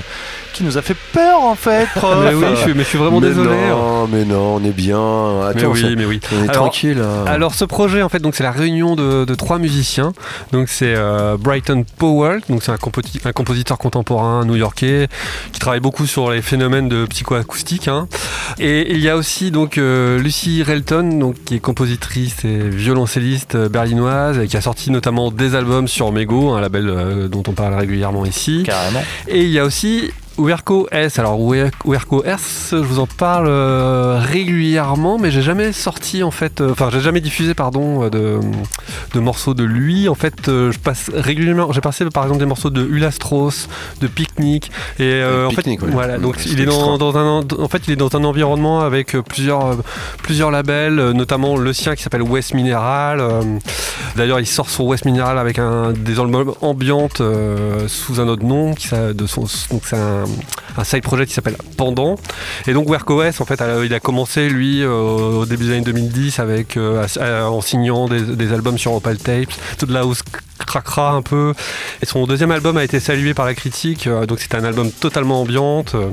qui 0.54 0.64
nous 0.64 0.78
a 0.78 0.82
fait 0.82 0.96
peur 1.14 1.42
en 1.44 1.56
fait. 1.56 1.88
prof. 1.96 2.18
Mais 2.24 2.34
oui, 2.34 2.46
je 2.52 2.56
suis, 2.62 2.74
mais 2.74 2.84
je 2.84 2.90
suis 2.90 2.98
vraiment 2.98 3.20
mais 3.20 3.28
désolé. 3.30 3.56
hein. 3.56 3.70
Non, 3.76 4.08
mais 4.12 4.26
non, 4.26 4.56
on 4.56 4.64
est 4.64 4.72
bien. 4.72 4.98
Mais 5.56 5.66
oui, 5.66 5.82
ça- 5.82 5.88
mais 5.96 6.06
oui. 6.06 6.20
on 6.34 6.38
est 6.44 6.50
Alors- 6.50 6.54
tranquille. 6.66 7.02
hein. 7.02 7.26
Alors 7.28 7.54
ce 7.54 7.64
projet 7.66 8.02
en 8.02 8.10
fait 8.10 8.20
donc 8.20 8.36
c'est 8.36 8.44
la 8.44 8.52
réunion 8.52 8.96
de, 8.96 9.26
de 9.26 9.36
trois 9.36 9.58
musiciens 9.60 10.14
donc 10.52 10.68
c'est 10.70 10.94
euh, 10.96 11.38
Brighton 11.40 11.86
Powell 11.98 12.42
donc 12.50 12.64
c'est 12.64 12.72
un, 12.72 12.76
composi- 12.76 13.20
un 13.26 13.32
compositeur 13.32 13.78
contemporain 13.78 14.46
new-yorkais 14.46 15.08
qui 15.52 15.60
travaille 15.60 15.80
beaucoup 15.80 16.06
sur 16.06 16.32
les 16.32 16.42
phénomènes 16.42 16.90
de 16.90 17.06
psychoacoustique 17.06 17.88
hein. 17.88 18.08
et 18.60 18.92
il 18.94 19.00
y 19.00 19.10
a 19.10 19.16
aussi 19.18 19.52
donc 19.52 19.78
euh, 19.78 20.20
Lucy 20.20 20.64
Relton 20.64 21.04
donc 21.20 21.36
qui 21.46 21.56
est 21.56 21.60
compositrice 21.60 22.44
et 22.46 22.58
violoncelliste 22.70 23.56
berlinoise 23.58 24.40
et 24.40 24.48
qui 24.48 24.58
a 24.58 24.62
sorti 24.62 24.90
notamment 24.92 25.32
des 25.32 25.56
albums 25.56 25.88
sur 25.88 26.12
Mego 26.12 26.52
un 26.52 26.62
label 26.62 26.90
euh, 26.90 27.28
dont 27.28 27.44
on 27.48 27.52
parle 27.54 27.74
régulièrement 27.76 28.26
ici 28.26 28.57
Carrément. 28.64 29.04
et 29.28 29.42
il 29.44 29.50
y 29.50 29.60
a 29.60 29.66
aussi 29.66 30.12
Uerko 30.38 30.88
S. 30.92 31.20
Alors 31.20 31.40
Uerko 31.86 32.24
S, 32.24 32.70
je 32.72 32.78
vous 32.78 33.00
en 33.00 33.08
parle 33.08 33.48
euh, 33.48 34.20
régulièrement, 34.20 35.18
mais 35.18 35.32
j'ai 35.32 35.42
jamais 35.42 35.72
sorti 35.72 36.24
en 36.24 36.32
fait, 36.32 36.62
euh, 36.62 36.72
enfin 36.72 36.90
j'ai 36.92 37.00
jamais 37.00 37.22
diffusé 37.22 37.54
pardon 37.54 38.04
euh, 38.04 38.10
de, 38.10 38.40
de 39.14 39.20
morceaux 39.20 39.54
de 39.54 39.64
lui. 39.64 40.08
En 40.10 40.16
fait, 40.16 40.48
euh, 40.48 40.72
je 40.72 40.80
passe 40.80 41.10
régulièrement, 41.14 41.72
j'ai 41.72 41.82
passé 41.82 42.06
par 42.06 42.24
exemple 42.24 42.40
des 42.40 42.46
morceaux 42.46 42.70
de 42.70 42.86
Ulastros, 42.86 43.68
de 44.02 44.08
Picnic, 44.08 44.72
et 45.00 45.24
en 45.24 45.50
fait 45.52 45.66
ouais. 45.66 45.78
voilà, 45.82 46.18
donc 46.18 46.46
il 46.46 46.62
est 46.62 46.66
dans, 46.66 47.18
un, 47.18 47.42
en 47.60 47.68
fait 47.68 47.88
il 47.88 47.94
est 47.94 47.98
dans 47.98 48.16
un 48.16 48.24
environnement 48.24 48.82
avec 48.82 49.18
plusieurs 49.22 49.78
plusieurs 50.22 50.52
labels, 50.52 51.12
notamment 51.12 51.58
le 51.58 51.74
sien 51.74 51.96
qui 51.96 52.04
s'appelle 52.04 52.22
West 52.22 52.54
Mineral. 52.54 53.24
D'ailleurs, 54.16 54.40
il 54.40 54.48
sort 54.48 54.70
sur 54.70 54.86
West 54.86 55.06
Mineral 55.06 55.38
avec 55.38 55.60
un, 55.60 55.92
des 55.92 56.20
albums 56.20 56.54
ambiantes 56.62 57.22
sous 57.88 58.20
un 58.20 58.28
autre 58.28 58.44
nom. 58.44 58.74
Qui, 58.74 58.90
de 58.90 59.28
son, 59.28 59.42
donc 59.72 59.82
c'est 59.86 59.96
un, 59.96 60.27
un 60.78 60.84
side 60.84 61.04
project 61.04 61.30
qui 61.30 61.34
s'appelle 61.36 61.58
Pendant. 61.76 62.16
Et 62.68 62.74
donc 62.74 62.88
WorkOS, 62.90 63.42
en 63.42 63.46
fait, 63.46 63.62
il 63.84 63.94
a 63.94 64.00
commencé 64.00 64.50
lui 64.50 64.84
euh, 64.84 64.90
au 64.90 65.46
début 65.46 65.66
des 65.66 65.72
années 65.72 65.82
2010 65.82 66.40
avec 66.40 66.78
euh, 66.78 67.06
en 67.46 67.62
signant 67.62 68.08
des, 68.08 68.22
des 68.22 68.54
albums 68.54 68.78
sur 68.78 68.94
Opal 68.94 69.18
Tapes, 69.18 69.54
toute 69.78 69.92
la 69.92 70.02
house 70.02 70.22
cracra 70.66 71.12
un 71.12 71.22
peu. 71.22 71.54
Et 72.02 72.06
son 72.06 72.26
deuxième 72.26 72.52
album 72.52 72.78
a 72.78 72.84
été 72.84 73.00
salué 73.00 73.34
par 73.34 73.46
la 73.46 73.54
critique. 73.54 74.08
euh, 74.08 74.26
donc 74.26 74.40
c'était 74.40 74.58
un 74.58 74.64
album 74.64 74.92
totalement 74.92 75.42
ambiante. 75.42 75.96
euh, 75.96 76.10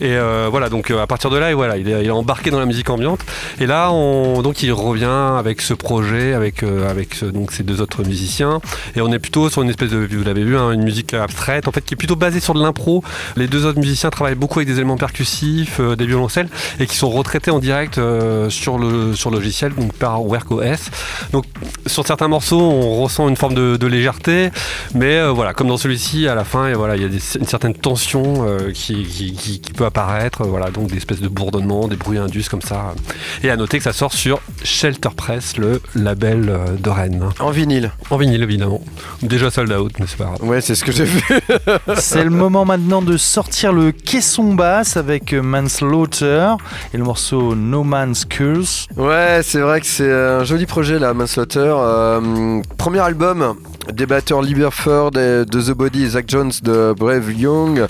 et 0.00 0.16
euh, 0.16 0.48
voilà, 0.50 0.68
donc 0.68 0.90
à 0.90 1.06
partir 1.06 1.30
de 1.30 1.36
là, 1.38 1.50
et 1.50 1.54
voilà, 1.54 1.76
il 1.76 1.88
est, 1.88 2.10
embarqué 2.10 2.50
dans 2.50 2.60
la 2.60 2.66
musique 2.66 2.90
ambiante. 2.90 3.20
Et 3.60 3.66
là, 3.66 3.90
on, 3.92 4.42
donc 4.42 4.62
il 4.62 4.72
revient 4.72 5.36
avec 5.38 5.62
ce 5.62 5.74
projet, 5.74 6.34
avec, 6.34 6.62
avec 6.62 7.24
donc 7.24 7.52
ces 7.52 7.62
deux 7.62 7.80
autres 7.80 8.04
musiciens. 8.04 8.60
Et 8.96 9.00
on 9.00 9.12
est 9.12 9.18
plutôt 9.18 9.48
sur 9.48 9.62
une 9.62 9.70
espèce 9.70 9.90
de, 9.90 10.08
vous 10.10 10.24
l'avez 10.24 10.44
vu, 10.44 10.56
hein, 10.56 10.72
une 10.72 10.82
musique 10.82 11.14
abstraite, 11.14 11.68
en 11.68 11.72
fait, 11.72 11.82
qui 11.82 11.94
est 11.94 11.96
plutôt 11.96 12.16
basée 12.16 12.40
sur 12.40 12.54
de 12.54 12.62
l'impro. 12.62 13.02
Les 13.36 13.46
deux 13.46 13.64
autres 13.64 13.78
musiciens 13.78 14.10
travaillent 14.10 14.34
beaucoup 14.34 14.58
avec 14.58 14.68
des 14.68 14.74
éléments 14.74 14.96
percussifs, 14.96 15.80
des 15.80 16.06
violoncelles, 16.06 16.48
et 16.80 16.86
qui 16.86 16.96
sont 16.96 17.10
retraités 17.10 17.50
en 17.50 17.58
direct 17.58 18.00
sur 18.48 18.78
le 18.78 19.14
sur 19.14 19.30
logiciel, 19.30 19.74
donc 19.74 19.92
par 19.94 20.24
WorkOS. 20.24 20.90
Donc 21.32 21.44
sur 21.86 22.06
certains 22.06 22.28
morceaux, 22.28 22.60
on 22.60 23.02
ressent 23.02 23.28
une 23.28 23.36
forme 23.36 23.54
de, 23.54 23.71
de 23.78 23.86
légèreté, 23.86 24.50
mais 24.94 25.18
euh, 25.18 25.30
voilà, 25.30 25.54
comme 25.54 25.68
dans 25.68 25.76
celui-ci, 25.76 26.28
à 26.28 26.34
la 26.34 26.44
fin, 26.44 26.68
et 26.68 26.74
voilà, 26.74 26.96
il 26.96 27.02
y 27.02 27.04
a 27.04 27.08
des- 27.08 27.36
une 27.38 27.46
certaine 27.46 27.74
tension 27.74 28.46
euh, 28.46 28.70
qui, 28.72 29.04
qui, 29.04 29.32
qui- 29.32 29.60
qui 29.60 29.72
peut 29.72 29.84
apparaître, 29.84 30.44
voilà, 30.44 30.70
donc 30.70 30.88
des 30.88 30.96
espèces 30.96 31.20
de 31.20 31.28
bourdonnements, 31.28 31.88
des 31.88 31.96
bruits 31.96 32.18
indus 32.18 32.44
comme 32.50 32.62
ça. 32.62 32.94
Et 33.42 33.50
à 33.50 33.56
noter 33.56 33.78
que 33.78 33.84
ça 33.84 33.92
sort 33.92 34.12
sur 34.12 34.40
Shelter 34.64 35.08
Press, 35.16 35.56
le 35.56 35.80
label 35.94 36.48
euh, 36.48 36.76
de 36.78 36.90
Rennes. 36.90 37.28
En 37.40 37.50
vinyle. 37.50 37.90
En 38.10 38.16
vinyle, 38.16 38.42
évidemment. 38.42 38.80
Déjà 39.22 39.50
sold 39.50 39.72
out, 39.72 39.92
mais 39.98 40.06
c'est 40.08 40.16
pas 40.18 40.24
grave. 40.24 40.42
Ouais, 40.42 40.60
c'est 40.60 40.74
ce 40.74 40.84
que 40.84 40.92
j'ai 40.92 41.04
vu. 41.04 41.22
C'est 41.96 42.24
le 42.24 42.30
moment 42.30 42.64
maintenant 42.64 43.02
de 43.02 43.16
sortir 43.16 43.72
le 43.72 43.92
caisson 43.92 44.54
basse 44.54 44.96
avec 44.96 45.32
euh, 45.32 45.42
Manslaughter 45.42 46.48
et 46.92 46.96
le 46.98 47.04
morceau 47.04 47.54
No 47.54 47.82
Man's 47.84 48.24
Curse. 48.24 48.88
Ouais, 48.96 49.40
c'est 49.42 49.60
vrai 49.60 49.80
que 49.80 49.86
c'est 49.86 50.10
un 50.10 50.44
joli 50.44 50.66
projet 50.66 50.98
là, 50.98 51.14
Manslaughter. 51.14 51.74
Euh, 51.76 52.60
premier 52.78 53.00
album 53.00 53.54
des 53.92 54.06
batteurs 54.06 54.42
Lieberford 54.42 55.10
de 55.12 55.44
The 55.44 55.70
Body 55.72 56.04
et 56.04 56.08
Zach 56.10 56.26
Jones 56.28 56.52
de 56.62 56.94
Brave 56.96 57.32
Young, 57.32 57.86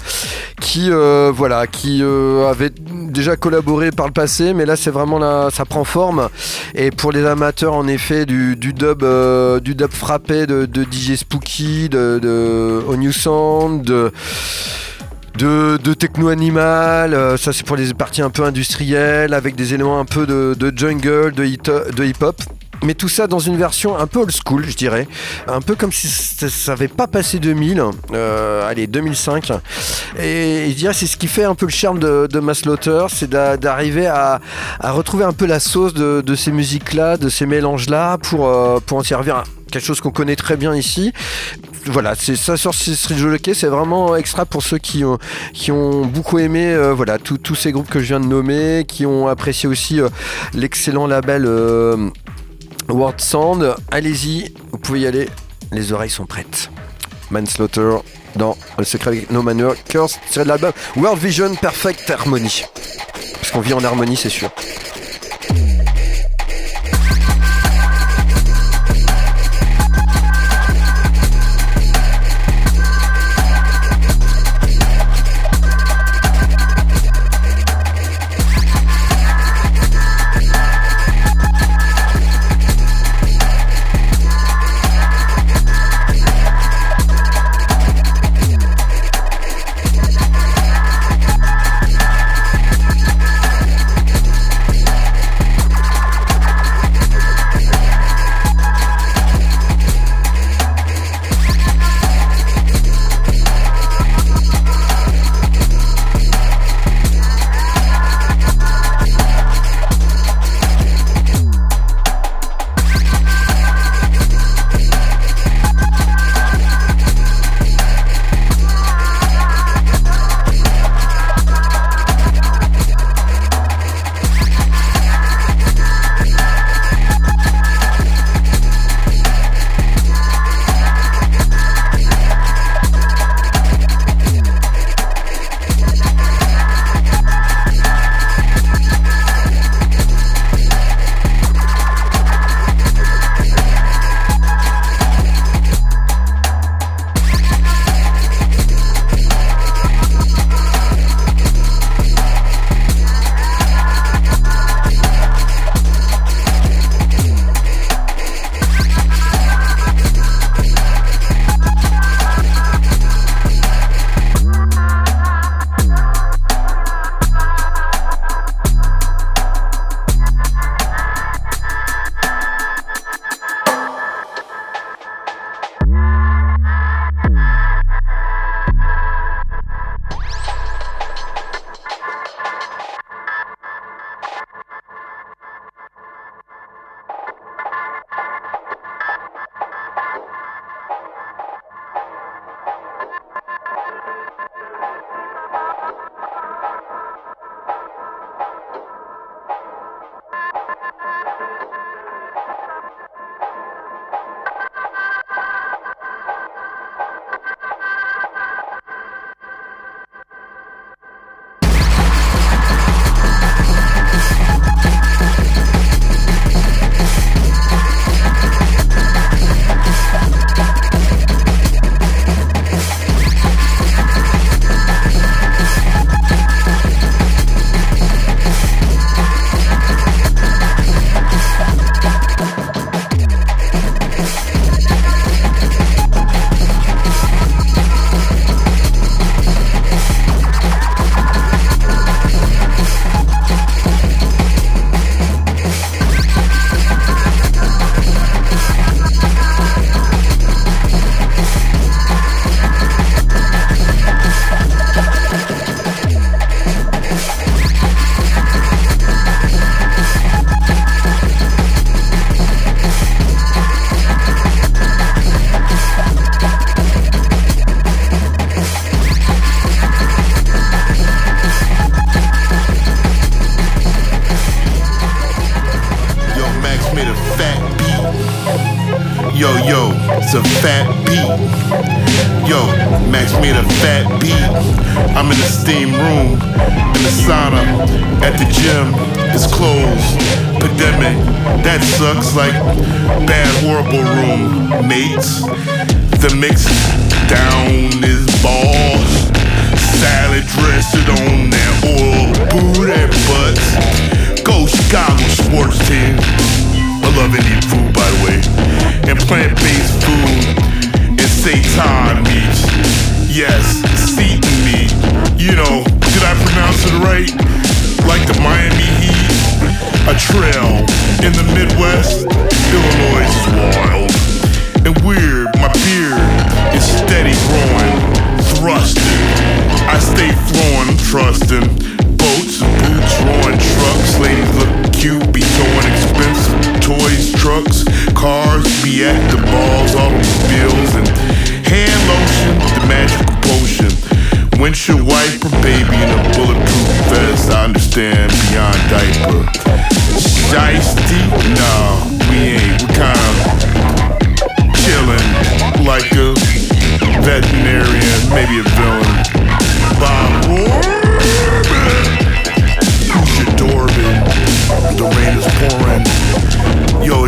qui 0.61 0.90
euh, 0.90 1.33
voilà, 1.35 1.66
qui 1.66 2.00
euh, 2.02 2.48
avait 2.48 2.70
déjà 2.70 3.37
collaboré 3.37 3.90
par 3.90 4.07
le 4.07 4.12
passé, 4.12 4.55
mais 4.55 4.64
là 4.64 4.76
c'est 4.76 4.90
vraiment 4.90 5.18
là, 5.18 5.48
ça 5.52 5.64
prend 5.64 5.85
forme. 5.85 6.28
Et 6.74 6.90
pour 6.90 7.12
les 7.12 7.24
amateurs 7.26 7.74
en 7.74 7.87
effet 7.88 8.26
du, 8.26 8.57
du 8.57 8.72
dub, 8.72 9.02
euh, 9.02 9.61
du 9.61 9.74
dub 9.74 9.92
frappé 9.92 10.46
de, 10.46 10.66
DJ 10.66 11.16
Spooky, 11.16 11.88
de, 11.88 12.18
de 12.22 12.96
New 12.96 13.12
Sound, 13.12 14.12
de 15.38 15.94
techno 15.94 16.28
animal, 16.28 17.14
euh, 17.14 17.37
ça 17.37 17.52
c'est 17.52 17.66
pour 17.66 17.76
les 17.76 17.92
parties 17.94 18.22
un 18.22 18.31
peu 18.31 18.44
industrielles, 18.44 19.35
avec 19.35 19.55
des 19.55 19.74
éléments 19.74 19.98
un 19.98 20.05
peu 20.05 20.26
de, 20.26 20.55
de 20.59 20.76
jungle, 20.76 21.33
de 21.33 21.44
hip-hop. 22.05 22.37
Mais 22.83 22.95
tout 22.95 23.09
ça 23.09 23.27
dans 23.27 23.38
une 23.38 23.57
version 23.57 23.97
un 23.97 24.07
peu 24.07 24.21
old 24.21 24.33
school, 24.33 24.64
je 24.68 24.77
dirais. 24.77 25.07
Un 25.47 25.61
peu 25.61 25.75
comme 25.77 25.92
si 25.92 26.09
ça 26.09 26.49
ça 26.49 26.73
avait 26.73 26.88
pas 26.88 27.07
passé 27.07 27.38
2000, 27.38 27.83
euh, 28.12 28.68
allez, 28.68 28.87
2005. 28.87 29.53
Et 30.18 30.66
je 30.68 30.75
dirais 30.75 30.92
c'est 30.92 31.07
ce 31.07 31.16
qui 31.16 31.29
fait 31.29 31.45
un 31.45 31.55
peu 31.55 31.66
le 31.66 31.73
charme 31.73 31.99
de, 31.99 32.27
de 32.31 32.40
c'est 33.09 33.31
d'a- 33.31 33.57
d'arriver 33.57 34.07
à, 34.07 34.40
retrouver 34.81 35.25
un 35.25 35.33
peu 35.33 35.47
la 35.47 35.61
sauce 35.61 35.95
de, 35.95 36.35
ces 36.35 36.51
musiques-là, 36.53 37.16
de 37.16 37.29
ces 37.29 37.47
mélanges-là, 37.47 38.18
pour, 38.18 38.49
euh, 38.49 38.79
pour 38.85 38.99
en 38.99 39.03
servir 39.03 39.37
à 39.37 39.45
quelque 39.71 39.85
chose 39.85 40.01
qu'on 40.01 40.11
connaît 40.11 40.37
très 40.37 40.57
bien 40.57 40.75
ici. 40.75 41.12
Voilà, 41.87 42.14
c'est 42.14 42.37
ça 42.37 42.57
sur 42.57 42.75
Street 42.75 43.16
Jockey, 43.16 43.55
c'est 43.55 43.66
vraiment 43.68 44.16
extra 44.16 44.45
pour 44.45 44.62
ceux 44.62 44.79
qui 44.79 45.05
ont, 45.05 45.18
qui 45.53 45.73
ont 45.73 46.05
beaucoup 46.05 46.38
aimé 46.38 46.66
euh, 46.66 46.92
voilà, 46.92 47.18
tous 47.18 47.55
ces 47.55 47.73
groupes 47.73 47.88
que 47.88 48.01
je 48.01 48.07
viens 48.07 48.21
de 48.21 48.27
nommer, 48.27 48.85
qui 48.87 49.07
ont 49.07 49.29
apprécié 49.29 49.68
aussi 49.68 50.01
l'excellent 50.53 51.07
label 51.07 51.47
World 52.88 53.21
Sound. 53.21 53.75
Allez-y, 53.90 54.55
vous 54.71 54.79
pouvez 54.79 55.01
y 55.01 55.07
aller, 55.07 55.29
les 55.71 55.92
oreilles 55.92 56.11
sont 56.11 56.27
prêtes. 56.27 56.71
Manslaughter 57.31 57.97
dans 58.37 58.57
Le 58.79 58.85
secret 58.85 59.27
No 59.31 59.42
Manure, 59.42 59.75
Curse, 59.85 60.18
tiré 60.31 60.45
de 60.45 60.49
l'album 60.49 60.73
World 60.97 61.18
Vision 61.18 61.55
Perfect 61.55 62.11
Harmony. 62.11 62.64
Parce 63.35 63.51
qu'on 63.51 63.61
vit 63.61 63.75
en 63.75 63.85
harmonie, 63.85 64.16
c'est 64.16 64.29
sûr. 64.29 64.51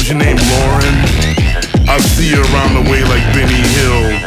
Yo, 0.04 0.10
is 0.10 0.10
your 0.10 0.18
name 0.18 0.36
Lauren? 0.36 0.96
I 1.88 1.96
see 2.12 2.28
you 2.28 2.40
around 2.40 2.76
the 2.76 2.84
way 2.90 3.00
like 3.04 3.24
Benny 3.32 3.56
Hill. 3.72 4.20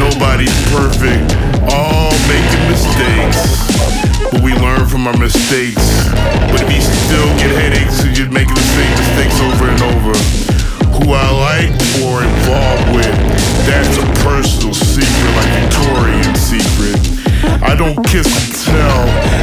Nobody's 0.00 0.54
perfect, 0.72 1.36
all 1.68 2.12
making 2.24 2.64
mistakes. 2.72 3.68
But 4.32 4.40
we 4.40 4.54
learn 4.54 4.86
from 4.88 5.06
our 5.06 5.16
mistakes. 5.18 5.84
But 6.48 6.64
if 6.64 6.72
you 6.72 6.80
still 6.80 7.28
get 7.36 7.52
headaches, 7.60 8.00
you're 8.16 8.30
making 8.32 8.54
the 8.54 8.68
same 8.72 8.92
mistakes 8.96 9.36
over 9.44 9.68
and 9.68 9.80
over. 9.92 10.16
Who 10.96 11.12
I 11.12 11.28
like 11.36 11.72
or 12.08 12.24
involved 12.24 12.96
with, 12.96 13.16
that's 13.68 14.00
a 14.00 14.06
personal 14.24 14.72
secret, 14.72 15.32
like 15.36 15.52
Victoria's 15.60 16.40
secret. 16.40 16.96
I 17.62 17.74
don't 17.76 18.00
kiss 18.06 18.28
and 18.32 18.48
tell. 18.64 19.02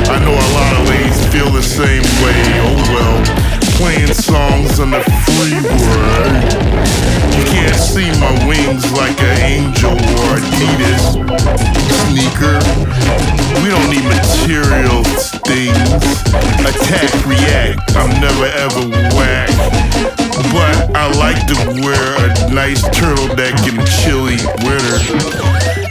I 0.09 0.17
know 0.17 0.33
a 0.33 0.49
lot 0.57 0.81
of 0.81 0.89
ladies 0.89 1.19
feel 1.29 1.49
the 1.51 1.61
same 1.63 2.03
way. 2.25 2.41
Oh 2.65 2.73
well, 2.89 3.64
playing 3.75 4.13
songs 4.13 4.79
on 4.79 4.91
the 4.91 5.03
freeway. 5.27 6.31
You 7.35 7.43
can't 7.51 7.75
see 7.75 8.07
my 8.19 8.31
wings 8.47 8.87
like 8.95 9.19
an 9.19 9.37
angel 9.43 9.91
or 9.91 10.39
Adidas 10.39 11.03
sneaker. 12.07 12.55
We 13.59 13.67
don't 13.69 13.89
need 13.91 14.07
material 14.07 15.03
things. 15.43 15.91
Attack, 16.63 17.11
react. 17.27 17.95
I'm 17.95 18.11
never 18.23 18.47
ever 18.63 18.83
whack. 19.15 19.51
But 20.55 20.95
I 20.95 21.11
like 21.19 21.43
to 21.47 21.55
wear 21.83 22.05
a 22.23 22.53
nice 22.53 22.81
turtleneck 22.95 23.59
in 23.67 23.75
chilly 24.03 24.39
winter. 24.63 24.99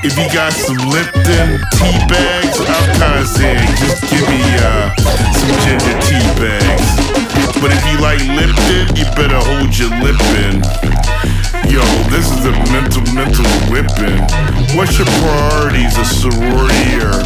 If 0.03 0.17
you 0.19 0.27
got 0.33 0.53
some 0.53 0.77
Lipton 0.89 1.61
tea 1.77 1.99
bags, 2.09 2.61
I'm 2.61 2.89
kinda 2.97 3.27
saying 3.27 3.69
just 3.77 4.03
give 4.09 4.27
me 4.29 4.41
uh, 4.61 4.95
some 5.33 5.53
ginger 5.65 5.97
tea 6.01 6.41
bags. 6.41 7.34
But 7.61 7.73
if 7.73 7.85
you 7.87 7.99
like 8.01 8.21
Lipton, 8.21 8.97
you 8.97 9.05
better 9.15 9.39
hold 9.39 9.77
your 9.79 9.91
lip 10.01 10.21
in. 10.45 11.04
Yo, 11.71 11.83
this 12.11 12.31
is 12.31 12.45
a 12.45 12.53
mental, 12.71 13.03
mental 13.15 13.45
whipping. 13.73 14.21
What's 14.77 14.99
your 14.99 15.09
priorities? 15.23 15.97
A 15.97 16.05
sorority 16.05 17.01
or 17.01 17.17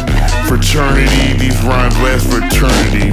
fraternity? 0.47 1.37
These 1.37 1.59
rhymes 1.63 1.95
last 1.99 2.25
for 2.27 2.39
eternity. 2.39 3.11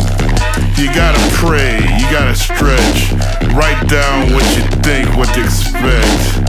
You 0.81 0.93
gotta 0.95 1.20
pray, 1.35 1.81
you 1.99 2.05
gotta 2.11 2.35
stretch. 2.35 3.12
Write 3.57 3.81
down 3.89 4.33
what 4.33 4.45
you 4.57 4.62
think, 4.85 5.09
what 5.16 5.33
to 5.35 5.43
expect. 5.43 6.47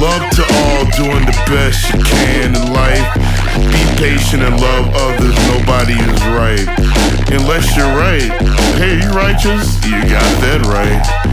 Love 0.00 0.24
to 0.36 0.44
all, 0.64 0.84
doing 0.96 1.24
the 1.26 1.36
best 1.46 1.92
you 1.92 2.02
can 2.02 2.56
in 2.56 2.72
life. 2.72 3.04
Be 3.70 3.82
patient 4.00 4.42
and 4.42 4.58
love 4.60 4.88
others, 4.94 5.36
nobody 5.52 5.94
is 5.94 6.20
right. 6.32 6.66
Unless 7.30 7.76
you're 7.76 7.94
right. 7.96 8.30
Hey, 8.80 8.98
you 9.02 9.10
righteous? 9.10 9.76
You 9.84 10.02
got 10.08 10.30
that 10.42 10.66
right. 10.66 11.29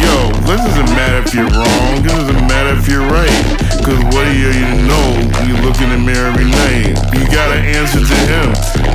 Yo, 0.00 0.32
this 0.48 0.60
doesn't 0.64 0.90
matter 0.96 1.18
if 1.22 1.34
you're 1.34 1.50
wrong, 1.52 2.02
this 2.02 2.12
doesn't 2.12 2.46
matter 2.48 2.72
if 2.76 2.88
you're 2.88 3.06
right. 3.06 3.40
Cause 3.84 4.00
what 4.12 4.24
do 4.24 4.32
you 4.36 4.52
know 4.88 5.06
when 5.32 5.48
you 5.48 5.56
look 5.64 5.80
in 5.80 5.90
the 5.90 6.00
mirror 6.00 6.28
every 6.32 6.48
night? 6.48 6.96
You 7.16 7.24
gotta 7.28 7.60
answer 7.60 8.00
to 8.00 8.18
him, 8.28 8.48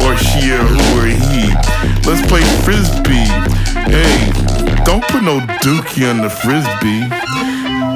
or 0.06 0.18
she, 0.18 0.54
or 0.54 0.66
who, 0.66 0.82
or 1.00 1.08
he. 1.10 1.50
Let's 2.06 2.22
play 2.28 2.42
frisbee. 2.66 3.30
Hey, 3.90 4.18
don't 4.86 5.06
put 5.08 5.24
no 5.24 5.40
dookie 5.62 6.10
on 6.10 6.22
the 6.22 6.30
frisbee. 6.30 7.10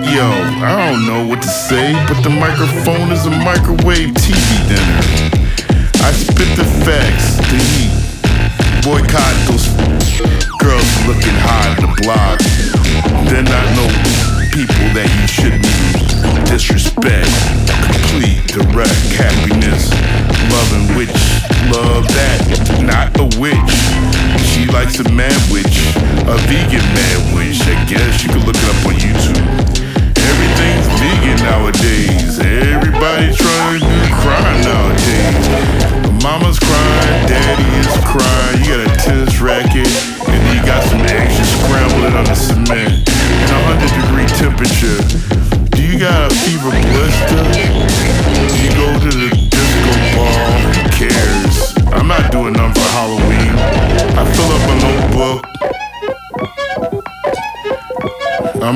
Yo, 0.09 0.25
I 0.65 0.89
don't 0.89 1.05
know 1.05 1.27
what 1.27 1.41
to 1.41 1.47
say, 1.47 1.93
but 2.07 2.23
the 2.23 2.29
microphone 2.29 3.11
is 3.11 3.25
a 3.25 3.29
microwave 3.29 4.09
TV 4.17 4.67
dinner. 4.67 4.88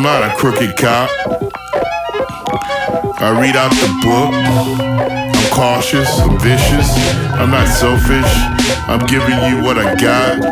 I'm 0.05 0.21
not 0.21 0.33
a 0.33 0.35
crooked 0.35 0.75
cop. 0.75 1.09
I 3.21 3.39
read 3.39 3.55
out 3.55 3.71
the 3.71 3.87
book. 4.03 4.33
I'm 4.35 5.49
cautious. 5.49 6.19
I'm 6.19 6.37
vicious. 6.39 6.91
I'm 7.39 7.49
not 7.49 7.69
selfish. 7.69 8.27
I'm 8.89 9.05
giving 9.07 9.39
you 9.47 9.63
what 9.63 9.77
I 9.77 9.95
got 9.95 10.43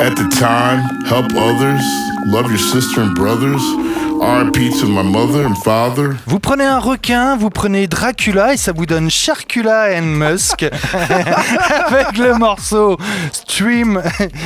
at 0.00 0.16
the 0.16 0.34
time. 0.40 1.04
Help 1.04 1.26
others. 1.34 1.84
Love 2.24 2.48
your 2.48 2.56
sister 2.56 3.02
and 3.02 3.14
brothers. 3.14 3.60
R.I.P. 4.20 4.70
to 4.80 4.86
my 4.86 5.02
mother 5.02 5.44
and 5.44 5.56
father. 5.58 6.16
Vous 6.26 6.40
prenez 6.40 6.64
un 6.64 6.78
requin, 6.78 7.36
vous 7.36 7.50
prenez 7.50 7.86
Dracula 7.86 8.54
et 8.54 8.56
ça 8.56 8.72
vous 8.72 8.86
donne 8.86 9.10
Sharkula 9.10 9.90
and 9.94 10.06
Musk 10.06 10.62
avec 10.94 12.16
le 12.16 12.34
morceau 12.38 12.96
Stream, 13.30 14.02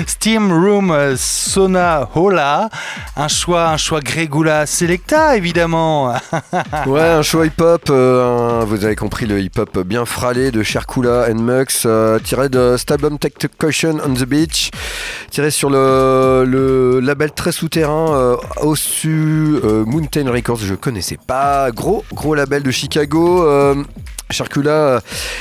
Steam 0.07 0.53
Room 0.53 0.90
euh, 0.90 1.14
Sona 1.16 2.09
Hola. 2.16 2.68
Un 3.20 3.28
choix, 3.28 3.68
un 3.68 3.76
choix 3.76 4.00
Gregula 4.00 4.64
Selecta 4.64 5.36
évidemment. 5.36 6.14
Ouais, 6.86 7.02
un 7.02 7.22
show 7.22 7.44
hip-hop, 7.44 7.82
euh, 7.90 8.64
vous 8.66 8.84
avez 8.84 8.96
compris 8.96 9.26
le 9.26 9.40
hip-hop 9.40 9.80
bien 9.80 10.06
fralé 10.06 10.50
de 10.50 10.62
Sharkula 10.62 11.26
and 11.30 11.42
Mux, 11.42 11.82
euh, 11.84 12.18
tiré 12.18 12.48
de 12.48 12.76
cet 12.78 12.92
album 12.92 13.18
Take 13.18 13.46
the 13.46 13.50
Caution 13.58 13.98
on 14.06 14.14
the 14.14 14.24
Beach, 14.24 14.70
tiré 15.30 15.50
sur 15.50 15.68
le, 15.68 17.00
label 17.02 17.32
très 17.32 17.52
souterrain 17.52 18.14
euh, 18.14 18.36
Ossu, 18.62 19.58
euh, 19.62 19.84
Mountain 19.84 20.30
Records, 20.30 20.60
je 20.60 20.74
connaissais 20.74 21.18
pas. 21.18 21.70
Gros, 21.72 22.04
gros 22.14 22.34
label 22.34 22.62
de 22.62 22.70
Chicago. 22.70 23.46
Sharkula 24.30 25.00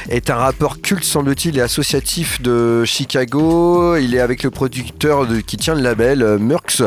est 0.09 0.31
un 0.31 0.35
rappeur 0.35 0.81
culte, 0.81 1.03
semble-t-il, 1.03 1.57
et 1.59 1.61
associatif 1.61 2.41
de 2.41 2.83
Chicago. 2.85 3.95
Il 3.97 4.15
est 4.15 4.19
avec 4.19 4.41
le 4.41 4.49
producteur 4.49 5.27
qui 5.45 5.57
tient 5.57 5.75
le 5.75 5.81
label, 5.81 6.37
Murks. 6.39 6.81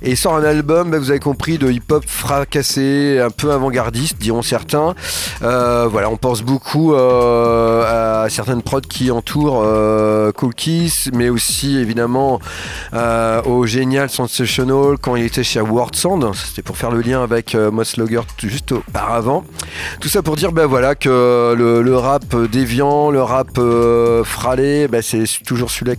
Et 0.00 0.12
il 0.12 0.16
un 0.36 0.44
album, 0.44 0.90
bah, 0.90 0.98
vous 0.98 1.10
avez 1.10 1.20
compris, 1.20 1.58
de 1.58 1.70
hip-hop 1.70 2.04
fracassé, 2.06 3.20
un 3.20 3.30
peu 3.30 3.52
avant-gardiste, 3.52 4.18
diront 4.18 4.42
certains. 4.42 4.94
Euh, 5.42 5.88
voilà, 5.90 6.10
on 6.10 6.16
pense 6.16 6.42
beaucoup 6.42 6.94
euh, 6.94 8.24
à 8.24 8.30
certaines 8.30 8.62
prods 8.62 8.80
qui 8.80 9.10
entourent 9.10 9.62
euh, 9.64 10.32
Cool 10.32 10.54
Kiss, 10.54 11.10
mais 11.12 11.28
aussi 11.28 11.78
évidemment 11.78 12.40
euh, 12.94 13.42
au 13.42 13.66
génial 13.66 14.10
Sensational 14.10 14.96
quand 15.00 15.16
il 15.16 15.24
était 15.24 15.42
chez 15.42 15.60
World 15.60 15.94
Sound. 15.96 16.30
C'était 16.34 16.62
pour 16.62 16.76
faire 16.76 16.90
le 16.90 17.00
lien 17.00 17.22
avec 17.22 17.54
Moss 17.54 17.96
Logger 17.96 18.20
juste 18.38 18.72
auparavant. 18.72 19.44
Tout 20.00 20.08
ça 20.08 20.22
pour 20.22 20.36
dire 20.36 20.52
ben 20.52 20.66
voilà 20.66 20.94
que 20.94 21.54
le, 21.56 21.82
le 21.82 21.96
rap 21.96 22.36
déviant, 22.50 23.10
le 23.10 23.22
rap 23.22 23.58
fralé, 24.24 24.88
ben 24.88 25.02
c'est 25.02 25.24
toujours 25.44 25.70
celui-là 25.70 25.96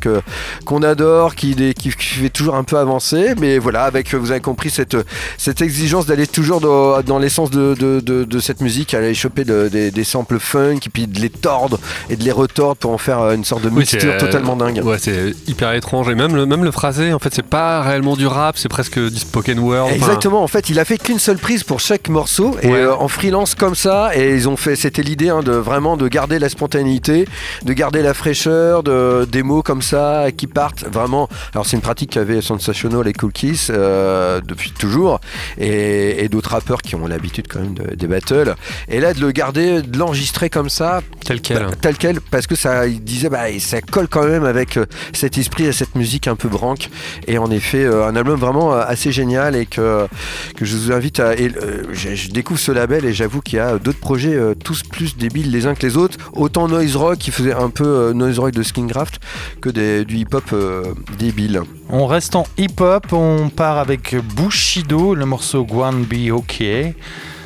qu'on 0.65 0.84
adore, 0.84 1.36
qui, 1.36 1.55
qui, 1.73 1.89
qui 1.89 1.93
fait 1.95 2.29
toujours 2.29 2.55
un 2.55 2.63
peu 2.63 2.77
avancer. 2.77 3.36
Mais 3.39 3.57
voilà, 3.57 3.84
avec 3.84 4.12
vous 4.18 4.32
avez 4.32 4.39
compris 4.41 4.70
cette 4.70 4.97
cette 5.38 5.61
exigence 5.61 6.05
d'aller 6.05 6.28
toujours 6.28 6.61
dans, 6.61 7.01
dans 7.01 7.20
l'essence 7.20 7.49
de, 7.51 7.74
de, 7.76 7.99
de- 7.99 8.24
de 8.24 8.39
cette 8.39 8.61
musique, 8.61 8.93
aller 8.93 9.14
choper 9.14 9.43
de- 9.43 9.68
des, 9.70 9.91
des 9.91 10.03
samples 10.03 10.39
funk 10.39 10.80
et 10.86 10.89
puis 10.89 11.07
de 11.07 11.20
les 11.20 11.30
tordre 11.30 11.80
et 12.09 12.16
de 12.16 12.24
les 12.24 12.32
retordre 12.32 12.76
pour 12.78 12.91
en 12.91 12.97
faire 12.97 13.20
euh, 13.20 13.36
une 13.36 13.43
sorte 13.45 13.64
de 13.64 13.70
Oui, 13.70 13.80
mixture 13.80 14.11
euh, 14.14 14.20
totalement 14.20 14.55
dingue. 14.55 14.82
Ouais, 14.84 14.97
c'est 14.99 15.34
hyper 15.47 15.74
étrange. 15.74 16.09
Et 16.09 16.16
même 16.16 16.36
le, 16.36 16.45
même 16.45 16.64
le 16.64 16.72
phrasé, 16.72 17.14
en 17.14 17.20
fait, 17.20 17.34
c'est 17.34 17.45
pas 17.45 17.82
réellement 17.82 18.16
du 18.16 18.28
rap, 18.28 18.57
c'est 18.57 18.70
presque 18.70 18.99
du 18.99 19.18
spoken 19.20 19.59
word. 19.59 19.86
Enfin, 19.86 19.95
Exactement, 19.95 20.43
en 20.43 20.47
fait, 20.47 20.70
il 20.70 20.80
a 20.80 20.86
fait 20.86 20.97
qu'une 20.97 21.20
seule 21.20 21.38
prise 21.38 21.64
pour 21.64 21.80
chaque 21.80 22.09
morceau 22.09 22.55
et 22.61 22.68
Ouais. 22.68 22.80
euh, 22.82 22.95
en 22.95 23.07
freelance 23.07 23.55
comme 23.55 23.76
ça. 23.76 24.11
Et 24.16 24.34
ils 24.36 24.47
ont 24.49 24.57
fait, 24.57 24.76
c'était 24.76 25.03
l'idée 25.03 25.30
hein, 25.30 25.41
de 25.43 25.51
vraiment 25.51 25.97
de 25.97 26.07
garder 26.07 26.39
la 26.39 26.49
spontanéité, 26.49 27.28
de 27.64 27.74
garder 27.74 28.01
la 28.01 28.14
fraîcheur, 28.14 28.84
de 28.84 29.26
des 29.32 29.43
mots 29.43 29.61
comme 29.64 29.82
ça 29.82 30.26
qui 30.36 30.47
partent 30.47 30.86
vraiment. 30.91 31.30
Alors 31.53 31.66
c'est 31.66 31.76
une 31.78 31.82
pratique 31.82 32.11
qu'avait 32.11 32.41
Sensational 32.41 33.07
et 33.07 33.14
Cool 33.14 33.32
Kiss 33.32 33.70
euh, 33.74 34.03
depuis 34.45 34.72
toujours 34.72 35.20
et, 35.58 36.24
et 36.24 36.30
d'autres 36.30 36.51
rappeurs 36.51 36.82
qui 36.82 36.95
ont 36.95 37.08
l'habitude 37.08 37.47
quand 37.49 37.60
même 37.60 37.74
de- 37.74 37.95
des 37.95 38.08
battles. 38.08 38.56
Et 38.89 38.99
là 38.99 39.14
de 39.14 39.22
le 39.22 39.32
garder, 39.32 39.82
de 39.82 39.97
l'enregistrer 39.97 40.49
comme 40.49 40.70
ça, 40.70 41.01
tel 41.26 41.41
quel. 41.41 41.58
bah, 41.66 41.72
tel 41.82 41.97
quel, 41.97 42.22
parce 42.22 42.47
que 42.47 42.56
ça, 42.56 42.88
il 42.88 43.04
disait, 43.04 43.30
bah, 43.30 43.45
ça 43.60 43.82
colle 43.82 44.08
quand 44.08 44.26
même 44.26 44.43
avec 44.45 44.78
euh, 44.78 44.86
cet 45.14 45.38
esprit 45.38 45.66
et 45.66 45.72
cette 45.72 45.95
musique 45.95 46.28
un 46.28 46.36
peu 46.36 46.49
branque. 46.49 46.89
Et 47.28 47.38
en 47.38 47.49
effet, 47.51 47.84
euh, 47.84 48.08
un 48.08 48.16
album 48.16 48.39
vraiment 48.39 48.74
euh, 48.74 48.84
assez 48.86 49.12
génial 49.12 49.56
et 49.56 49.66
que, 49.66 50.08
que 50.56 50.66
je 50.66 50.76
vous 50.76 50.91
invite 50.91 51.20
à. 51.20 51.36
et, 51.36 51.51
euh, 51.62 51.84
je, 51.91 52.16
je 52.16 52.32
découvre 52.32 52.60
ce 52.60 52.72
label 52.72 53.06
et 53.06 53.14
j'avoue 53.14 53.41
qu'il 53.41 53.58
y 53.58 53.62
a 53.62 53.78
d'autres 53.78 53.99
projets 53.99 54.34
euh, 54.36 54.54
tous 54.56 54.84
plus 54.84 55.16
débiles 55.18 55.51
les 55.51 55.66
uns 55.68 55.76
que 55.76 55.86
les 55.86 55.97
autres. 55.97 56.18
Autant 56.34 56.68
noise 56.68 56.95
rock 56.95 57.18
qui 57.20 57.32
faisait 57.32 57.54
un 57.54 57.70
peu 57.70 57.86
euh, 57.86 58.14
noise 58.14 58.39
rock 58.39 58.51
de 58.51 58.64
Skingraft 58.64 59.20
que 59.62 59.70
des- 59.70 60.06
du 60.06 60.18
hip 60.18 60.28
hop 60.34 60.43
euh, 60.54 60.84
débile. 61.20 61.62
On 61.89 62.08
reste 62.08 62.36
en 62.36 62.45
hip-hop, 62.58 63.08
on 63.12 63.49
part 63.49 63.78
avec 63.78 63.92
Bushido, 64.35 65.15
le 65.15 65.25
morceau 65.25 65.63
Guan 65.63 66.03
Be 66.03 66.31
OK. 66.31 66.63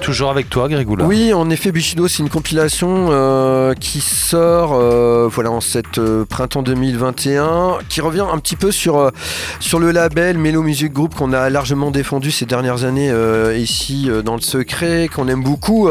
Toujours 0.01 0.29
avec 0.29 0.49
toi, 0.49 0.69
Grégoula. 0.69 1.05
Oui, 1.05 1.33
en 1.33 1.49
effet, 1.49 1.71
Bushido, 1.71 2.07
c'est 2.07 2.21
une 2.21 2.29
compilation 2.29 3.07
euh, 3.09 3.73
qui 3.73 3.99
sort 3.99 4.73
euh, 4.75 5.27
voilà, 5.27 5.49
en 5.49 5.59
cette 5.59 5.97
euh, 5.97 6.23
printemps 6.23 6.61
2021, 6.61 7.79
qui 7.89 8.01
revient 8.01 8.25
un 8.31 8.37
petit 8.37 8.55
peu 8.55 8.71
sur, 8.71 8.97
euh, 8.97 9.09
sur 9.59 9.79
le 9.79 9.91
label 9.91 10.37
Mellow 10.37 10.61
Music 10.61 10.93
Group 10.93 11.15
qu'on 11.15 11.33
a 11.33 11.49
largement 11.49 11.89
défendu 11.89 12.29
ces 12.29 12.45
dernières 12.45 12.83
années 12.83 13.11
ici 13.55 14.09
dans 14.23 14.35
le 14.35 14.41
secret, 14.41 15.09
qu'on 15.13 15.27
aime 15.27 15.43
beaucoup, 15.43 15.89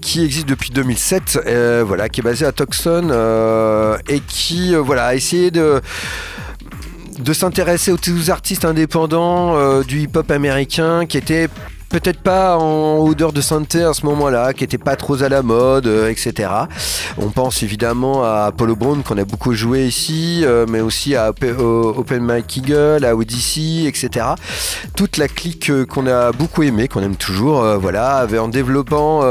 qui 0.00 0.24
existe 0.24 0.48
depuis 0.48 0.70
2007, 0.70 1.40
euh, 1.46 1.84
voilà, 1.86 2.08
qui 2.08 2.20
est 2.20 2.24
basé 2.24 2.46
à 2.46 2.52
Tucson 2.52 3.10
et 4.08 4.20
qui 4.20 4.74
voilà, 4.74 5.06
a 5.06 5.14
essayé 5.14 5.50
de 5.50 5.80
de 7.18 7.32
s'intéresser 7.32 7.92
aux, 7.92 8.30
artistes 8.30 8.64
indépendants 8.64 9.56
euh, 9.56 9.82
du 9.82 10.00
hip-hop 10.00 10.30
américain 10.30 11.06
qui 11.06 11.18
étaient 11.18 11.48
peut-être 11.88 12.20
pas 12.20 12.56
en 12.56 13.00
odeur 13.00 13.34
de 13.34 13.42
sainteté 13.42 13.82
à 13.82 13.92
ce 13.92 14.06
moment-là, 14.06 14.54
qui 14.54 14.64
était 14.64 14.78
pas 14.78 14.96
trop 14.96 15.22
à 15.22 15.28
la 15.28 15.42
mode, 15.42 15.86
euh, 15.86 16.08
etc. 16.08 16.48
On 17.18 17.28
pense 17.28 17.62
évidemment 17.62 18.24
à 18.24 18.44
Apollo 18.46 18.76
Brown 18.76 19.02
qu'on 19.02 19.18
a 19.18 19.26
beaucoup 19.26 19.52
joué 19.52 19.86
ici, 19.86 20.40
euh, 20.44 20.64
mais 20.66 20.80
aussi 20.80 21.14
à 21.14 21.30
Open 21.30 22.24
Mike 22.24 22.56
Eagle, 22.56 23.04
à 23.04 23.14
Odyssey, 23.14 23.84
etc. 23.86 24.26
Toute 24.96 25.18
la 25.18 25.28
clique 25.28 25.70
qu'on 25.86 26.06
a 26.06 26.32
beaucoup 26.32 26.62
aimé, 26.62 26.88
qu'on 26.88 27.02
aime 27.02 27.16
toujours, 27.16 27.62
voilà, 27.78 28.26
en 28.40 28.48
développant 28.48 29.22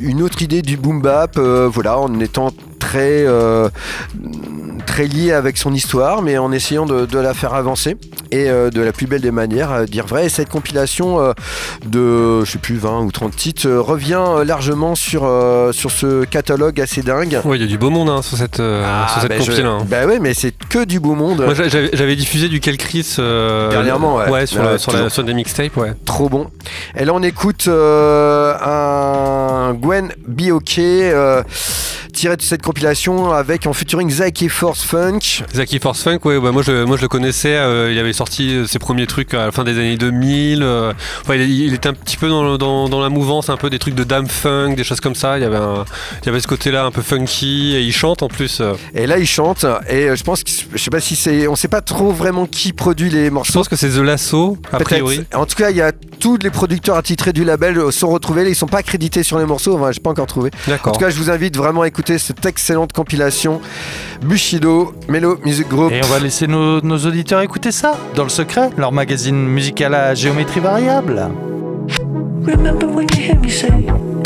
une 0.00 0.22
autre 0.22 0.42
idée 0.42 0.62
du 0.62 0.76
boom 0.76 1.02
bap, 1.02 1.36
voilà, 1.36 1.98
en 1.98 2.20
étant 2.20 2.50
très 2.80 3.24
euh, 3.26 3.68
très 4.86 5.04
lié 5.06 5.32
avec 5.32 5.56
son 5.56 5.72
histoire, 5.72 6.22
mais 6.22 6.36
en 6.38 6.50
essayant 6.50 6.86
de, 6.86 7.06
de 7.06 7.18
la 7.18 7.34
faire 7.34 7.54
avancer 7.54 7.96
et 8.32 8.48
euh, 8.50 8.70
de 8.70 8.80
la 8.80 8.92
plus 8.92 9.06
belle 9.06 9.20
des 9.20 9.30
manières, 9.30 9.70
à 9.70 9.84
dire 9.86 10.06
vrai. 10.06 10.26
Et 10.26 10.28
cette 10.28 10.48
compilation 10.48 11.20
euh, 11.20 11.32
de, 11.86 12.44
je 12.44 12.50
sais 12.52 12.58
plus, 12.58 12.76
20 12.76 13.00
ou 13.02 13.12
30 13.12 13.36
titres 13.36 13.68
euh, 13.68 13.80
revient 13.80 14.22
euh, 14.26 14.44
largement 14.44 14.94
sur, 14.94 15.22
euh, 15.24 15.70
sur 15.72 15.90
ce 15.90 16.24
catalogue 16.24 16.80
assez 16.80 17.02
dingue. 17.02 17.38
Ouais, 17.44 17.56
il 17.58 17.60
y 17.60 17.64
a 17.64 17.68
du 17.68 17.78
beau 17.78 17.90
monde 17.90 18.08
hein, 18.08 18.22
sur 18.22 18.36
cette, 18.36 18.58
euh, 18.60 18.82
sur 19.12 19.20
cette 19.22 19.30
bah, 19.30 19.36
je- 19.40 19.62
hein. 19.62 19.78
bah 19.88 20.06
ouais, 20.06 20.18
mais 20.18 20.34
c'est 20.34 20.52
que 20.68 20.84
du 20.84 20.98
beau 20.98 21.14
monde. 21.14 21.42
Moi, 21.44 21.54
j'a- 21.54 21.68
j'avais 21.68 22.16
diffusé 22.16 22.48
du 22.48 22.60
Kel 22.60 22.76
Chris 22.78 23.16
euh, 23.18 23.70
Dernièrement, 23.70 24.16
ouais. 24.16 24.46
sur, 24.46 24.56
sur, 24.56 24.62
la- 24.64 24.78
toujours. 24.78 25.10
sur 25.10 25.24
des 25.24 25.34
mixtapes, 25.34 25.76
ouais. 25.76 25.92
Trop 26.04 26.28
bon. 26.28 26.50
Et 26.96 27.04
là, 27.04 27.12
on 27.14 27.22
écoute 27.22 27.66
euh, 27.68 28.54
un 28.62 29.74
Gwen 29.74 30.10
OK 30.52 30.78
euh, 30.78 31.42
tiré 32.10 32.36
de 32.36 32.42
cette 32.42 32.62
compilation 32.62 33.32
avec 33.32 33.66
en 33.66 33.72
featuring 33.72 34.10
Zach 34.10 34.42
et 34.42 34.48
Force 34.48 34.82
Funk. 34.82 35.18
Zaki 35.54 35.78
Force 35.78 36.02
Funk, 36.02 36.18
ouais, 36.24 36.40
bah, 36.40 36.52
moi, 36.52 36.62
je, 36.62 36.84
moi 36.84 36.96
je 36.96 37.02
le 37.02 37.08
connaissais, 37.08 37.56
euh, 37.56 37.92
il 37.92 37.98
avait 37.98 38.12
sorti 38.12 38.54
euh, 38.54 38.66
ses 38.66 38.78
premiers 38.78 39.06
trucs 39.06 39.34
à 39.34 39.46
la 39.46 39.52
fin 39.52 39.64
des 39.64 39.72
années 39.78 39.96
2000. 39.96 40.62
euh, 40.62 40.92
enfin, 41.22 41.34
il, 41.36 41.50
il 41.50 41.74
était 41.74 41.88
un 41.88 41.92
petit 41.94 42.16
peu 42.16 42.28
dans, 42.28 42.56
dans, 42.58 42.88
dans 42.88 43.00
la 43.00 43.08
mouvance, 43.08 43.48
un 43.50 43.56
peu 43.56 43.70
des 43.70 43.78
trucs 43.78 43.94
de 43.94 44.04
dame 44.04 44.26
funk, 44.28 44.74
des 44.74 44.84
choses 44.84 45.00
comme 45.00 45.14
ça. 45.14 45.38
Il 45.38 45.42
y 45.42 45.44
avait, 45.44 45.56
un- 45.56 45.84
il 46.22 46.26
y 46.26 46.28
avait 46.28 46.40
ce 46.40 46.46
côté-là 46.48 46.84
un 46.84 46.90
peu 46.90 47.02
funky 47.02 47.74
et 47.76 47.82
il 47.82 47.92
chante 47.92 48.22
en 48.22 48.28
plus. 48.28 48.62
Et 48.94 49.06
là, 49.06 49.18
il 49.18 49.26
chante. 49.26 49.64
Et 49.88 50.14
je 50.16 50.22
pense 50.24 50.42
que 50.44 50.50
je 50.74 50.78
sais 50.82 50.90
pas 50.90 51.00
si 51.00 51.16
c'est, 51.16 51.46
on 51.48 51.56
sait 51.56 51.68
pas 51.68 51.80
trop 51.80 52.12
vraiment 52.12 52.46
qui 52.46 52.72
produit 52.72 53.10
les 53.10 53.26
Je 53.26 53.30
morceaux. 53.30 53.52
pense 53.54 53.68
que 53.68 53.76
c'est 53.76 53.90
The 53.90 53.98
Lasso, 53.98 54.56
a 54.72 54.78
priori. 54.78 55.24
En 55.34 55.46
tout 55.46 55.56
cas, 55.56 55.70
il 55.70 55.76
y 55.76 55.82
a 55.82 55.92
tous 56.18 56.38
les 56.42 56.50
producteurs 56.50 56.96
attitrés 56.96 57.32
du 57.32 57.44
label 57.44 57.80
sont 57.92 58.08
retrouvés. 58.08 58.48
Ils 58.48 58.54
sont 58.56 58.66
pas 58.66 58.78
accrédités 58.78 59.22
sur 59.22 59.38
les 59.38 59.46
morceaux. 59.46 59.76
Enfin, 59.76 59.92
j'ai 59.92 60.00
pas 60.00 60.10
encore 60.10 60.26
trouvé. 60.26 60.50
En 60.84 60.92
tout 60.92 61.00
cas, 61.00 61.10
je 61.10 61.16
vous 61.16 61.30
invite 61.30 61.56
vraiment 61.56 61.82
à 61.82 61.88
écouter 61.88 61.99
cette 62.06 62.44
excellente 62.46 62.92
compilation 62.92 63.60
Bushido 64.22 64.92
Mellow 65.08 65.38
Music 65.44 65.68
Group. 65.68 65.92
Et 65.92 66.00
on 66.02 66.08
va 66.08 66.18
laisser 66.18 66.46
nos, 66.46 66.80
nos 66.80 66.98
auditeurs 66.98 67.40
écouter 67.42 67.72
ça, 67.72 67.96
dans 68.14 68.24
le 68.24 68.28
secret, 68.28 68.70
leur 68.76 68.92
magazine 68.92 69.46
musical 69.46 69.94
à 69.94 70.14
géométrie 70.14 70.60
variable. 70.60 71.28
Remember 72.46 72.86
when 72.86 73.06
you 73.14 73.22
hear 73.22 73.38
me 73.38 73.48
say, 73.48 73.68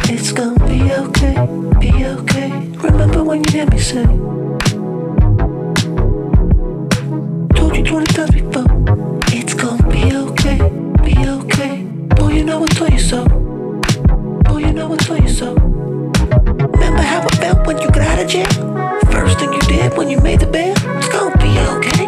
it's 0.08 0.32
gonna 0.32 0.54
be 0.66 0.92
okay, 0.92 1.34
be 1.80 2.06
okay. 2.06 2.50
Remember 2.82 3.22
when 3.22 3.42
you 3.44 3.52
hear 3.52 3.66
me 3.66 3.78
say, 3.78 4.04
told 7.54 7.76
you 7.76 7.84
20 7.84 8.04
times 8.14 8.30
before, 8.30 8.64
it's 9.32 9.54
gonna 9.54 9.82
be 9.88 10.14
okay, 10.14 10.58
be 11.02 11.28
okay. 11.28 11.82
Boy, 12.16 12.34
you 12.34 12.44
know 12.44 12.62
I 12.62 12.68
told 12.68 12.92
you 12.92 12.98
so. 12.98 13.26
Boy, 14.44 14.58
you 14.58 14.72
know 14.72 14.92
I 14.92 14.96
told 14.96 15.20
you 15.20 15.28
so. 15.28 15.73
Remember 16.94 17.10
how 17.10 17.26
it 17.26 17.34
felt 17.38 17.66
when 17.66 17.78
you 17.78 17.90
got 17.90 18.02
out 18.02 18.20
of 18.20 18.28
jail? 18.28 18.46
First 19.10 19.40
thing 19.40 19.52
you 19.52 19.58
did 19.62 19.96
when 19.98 20.08
you 20.08 20.20
made 20.20 20.38
the 20.38 20.46
bail? 20.46 20.76
It's 20.96 21.08
gonna 21.08 21.36
be 21.38 21.58
okay. 21.74 22.06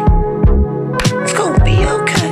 It's 1.23 1.33
gonna 1.33 1.61
be 1.61 1.75
okay. 1.83 2.31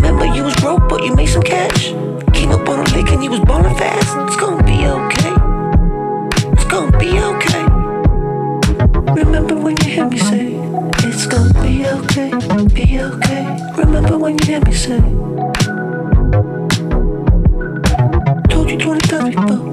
Remember 0.00 0.24
you 0.24 0.42
was 0.42 0.56
broke, 0.56 0.88
but 0.88 1.04
you 1.04 1.14
made 1.14 1.26
some 1.26 1.42
cash. 1.42 1.88
Came 2.32 2.50
up 2.50 2.66
on 2.66 2.78
a 2.80 2.84
lick 2.96 3.10
and 3.12 3.22
you 3.22 3.30
was 3.30 3.40
ballin' 3.40 3.76
fast. 3.76 4.16
It's 4.26 4.36
gonna 4.40 4.62
be 4.64 4.86
okay. 4.86 5.34
It's 6.52 6.64
gonna 6.64 6.96
be 6.96 7.20
okay. 7.20 7.64
Remember 9.12 9.54
when 9.54 9.76
you 9.82 9.90
hear 9.90 10.08
me 10.08 10.16
say, 10.16 10.54
It's 11.06 11.26
gonna 11.26 11.52
be 11.60 11.86
okay, 11.86 12.30
be 12.72 13.00
okay. 13.00 13.44
Remember 13.76 14.16
when 14.16 14.38
you 14.38 14.46
hear 14.46 14.60
me 14.60 14.72
say, 14.72 15.00
Told 18.48 18.70
you 18.70 18.78
20 18.78 19.00
times 19.08 19.34
before, 19.36 19.65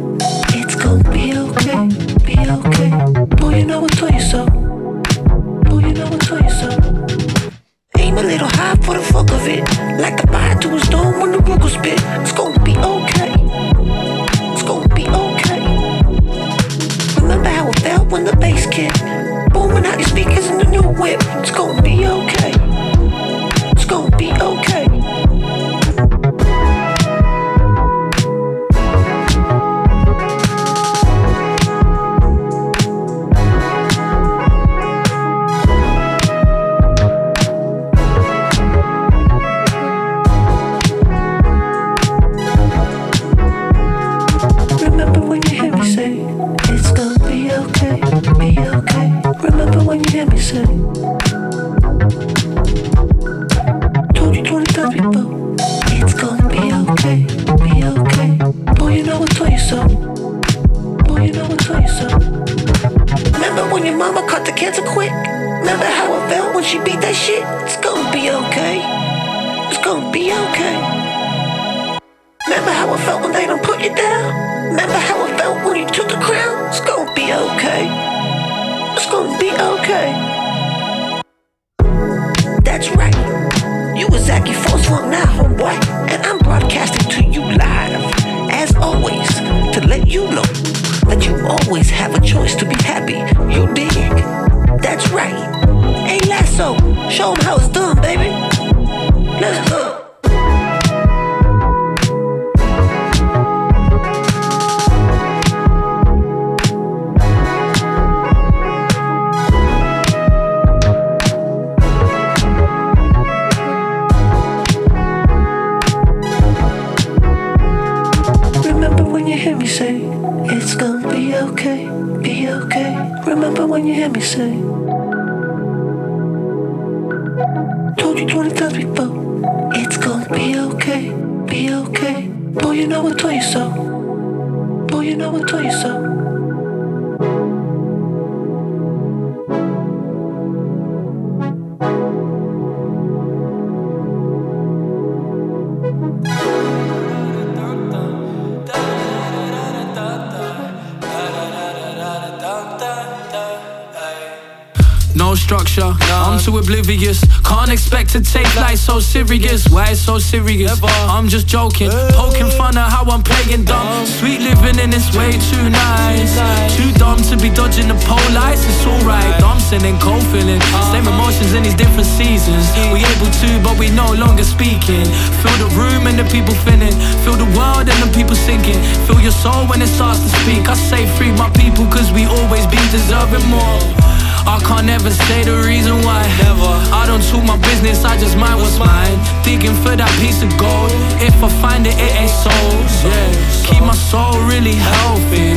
serious. 159.27 159.67
Why 159.69 159.91
it's 159.91 160.01
so 160.01 160.19
serious? 160.19 160.79
I'm 160.83 161.27
just 161.27 161.47
joking, 161.47 161.89
poking 162.11 162.49
fun 162.57 162.77
at 162.77 162.89
how 162.89 163.03
I'm 163.05 163.23
playing 163.23 163.65
dumb. 163.65 164.05
Sweet 164.05 164.39
living 164.41 164.79
in 164.79 164.89
this 164.89 165.15
way 165.15 165.31
too 165.31 165.69
nice. 165.69 166.35
Too 166.75 166.91
dumb 166.99 167.19
to 167.29 167.37
be 167.37 167.49
dodging 167.49 167.87
the 167.87 167.95
pole 168.05 168.31
lights. 168.33 168.65
It's 168.65 168.85
alright, 168.85 169.39
dancing 169.39 169.83
and 169.83 169.99
cold 170.01 170.23
feeling. 170.27 170.59
Uh-huh. 170.59 170.91
Same 170.91 171.07
emotions 171.07 171.53
in 171.53 171.63
these 171.63 171.75
different 171.75 172.07
seasons. 172.07 172.65
We 172.91 172.99
able 172.99 173.31
to, 173.31 173.49
but 173.63 173.77
we 173.79 173.89
no 173.91 174.11
longer 174.13 174.43
speaking. 174.43 175.05
Feel 175.41 175.57
the 175.63 175.69
room 175.75 176.07
and 176.07 176.17
the 176.19 176.27
people 176.27 176.55
feeling. 176.67 176.93
Feel 177.23 177.37
the 177.37 177.49
world 177.57 177.87
and 177.87 177.99
the 178.03 178.11
people 178.11 178.35
sinking. 178.35 178.79
Feel 179.07 179.19
your 179.21 179.35
soul 179.35 179.65
when 179.67 179.81
it 179.81 179.87
starts 179.87 180.19
to 180.19 180.29
speak. 180.43 180.67
I 180.67 180.75
say 180.75 181.07
free 181.17 181.31
my 181.31 181.49
people, 181.51 181.85
cause 181.87 182.11
we 182.11 182.25
always 182.25 182.65
be 182.67 182.81
deserving 182.91 183.45
more. 183.47 184.02
I 184.45 184.59
can't 184.59 184.89
ever 184.89 185.09
say 185.09 185.43
the 185.43 185.57
reason 185.63 186.03
why. 186.03 186.21
Never. 186.43 186.73
I 186.91 187.05
don't 187.07 187.23
talk 187.23 187.43
my 187.43 187.57
business, 187.57 188.03
I 188.03 188.17
just 188.17 188.35
mind 188.37 188.59
what's 188.59 188.77
mine. 188.77 189.17
Digging 189.43 189.75
for 189.83 189.95
that 189.95 190.11
piece 190.19 190.43
of 190.43 190.51
gold. 190.59 190.91
If 191.23 191.35
I 191.43 191.49
find 191.63 191.87
it, 191.87 191.95
it 191.95 192.11
ain't 192.19 192.31
sold. 192.31 192.83
Yeah. 193.07 193.31
Keep 193.63 193.83
my 193.87 193.95
soul 193.95 194.35
really 194.43 194.75
healthy. 194.75 195.55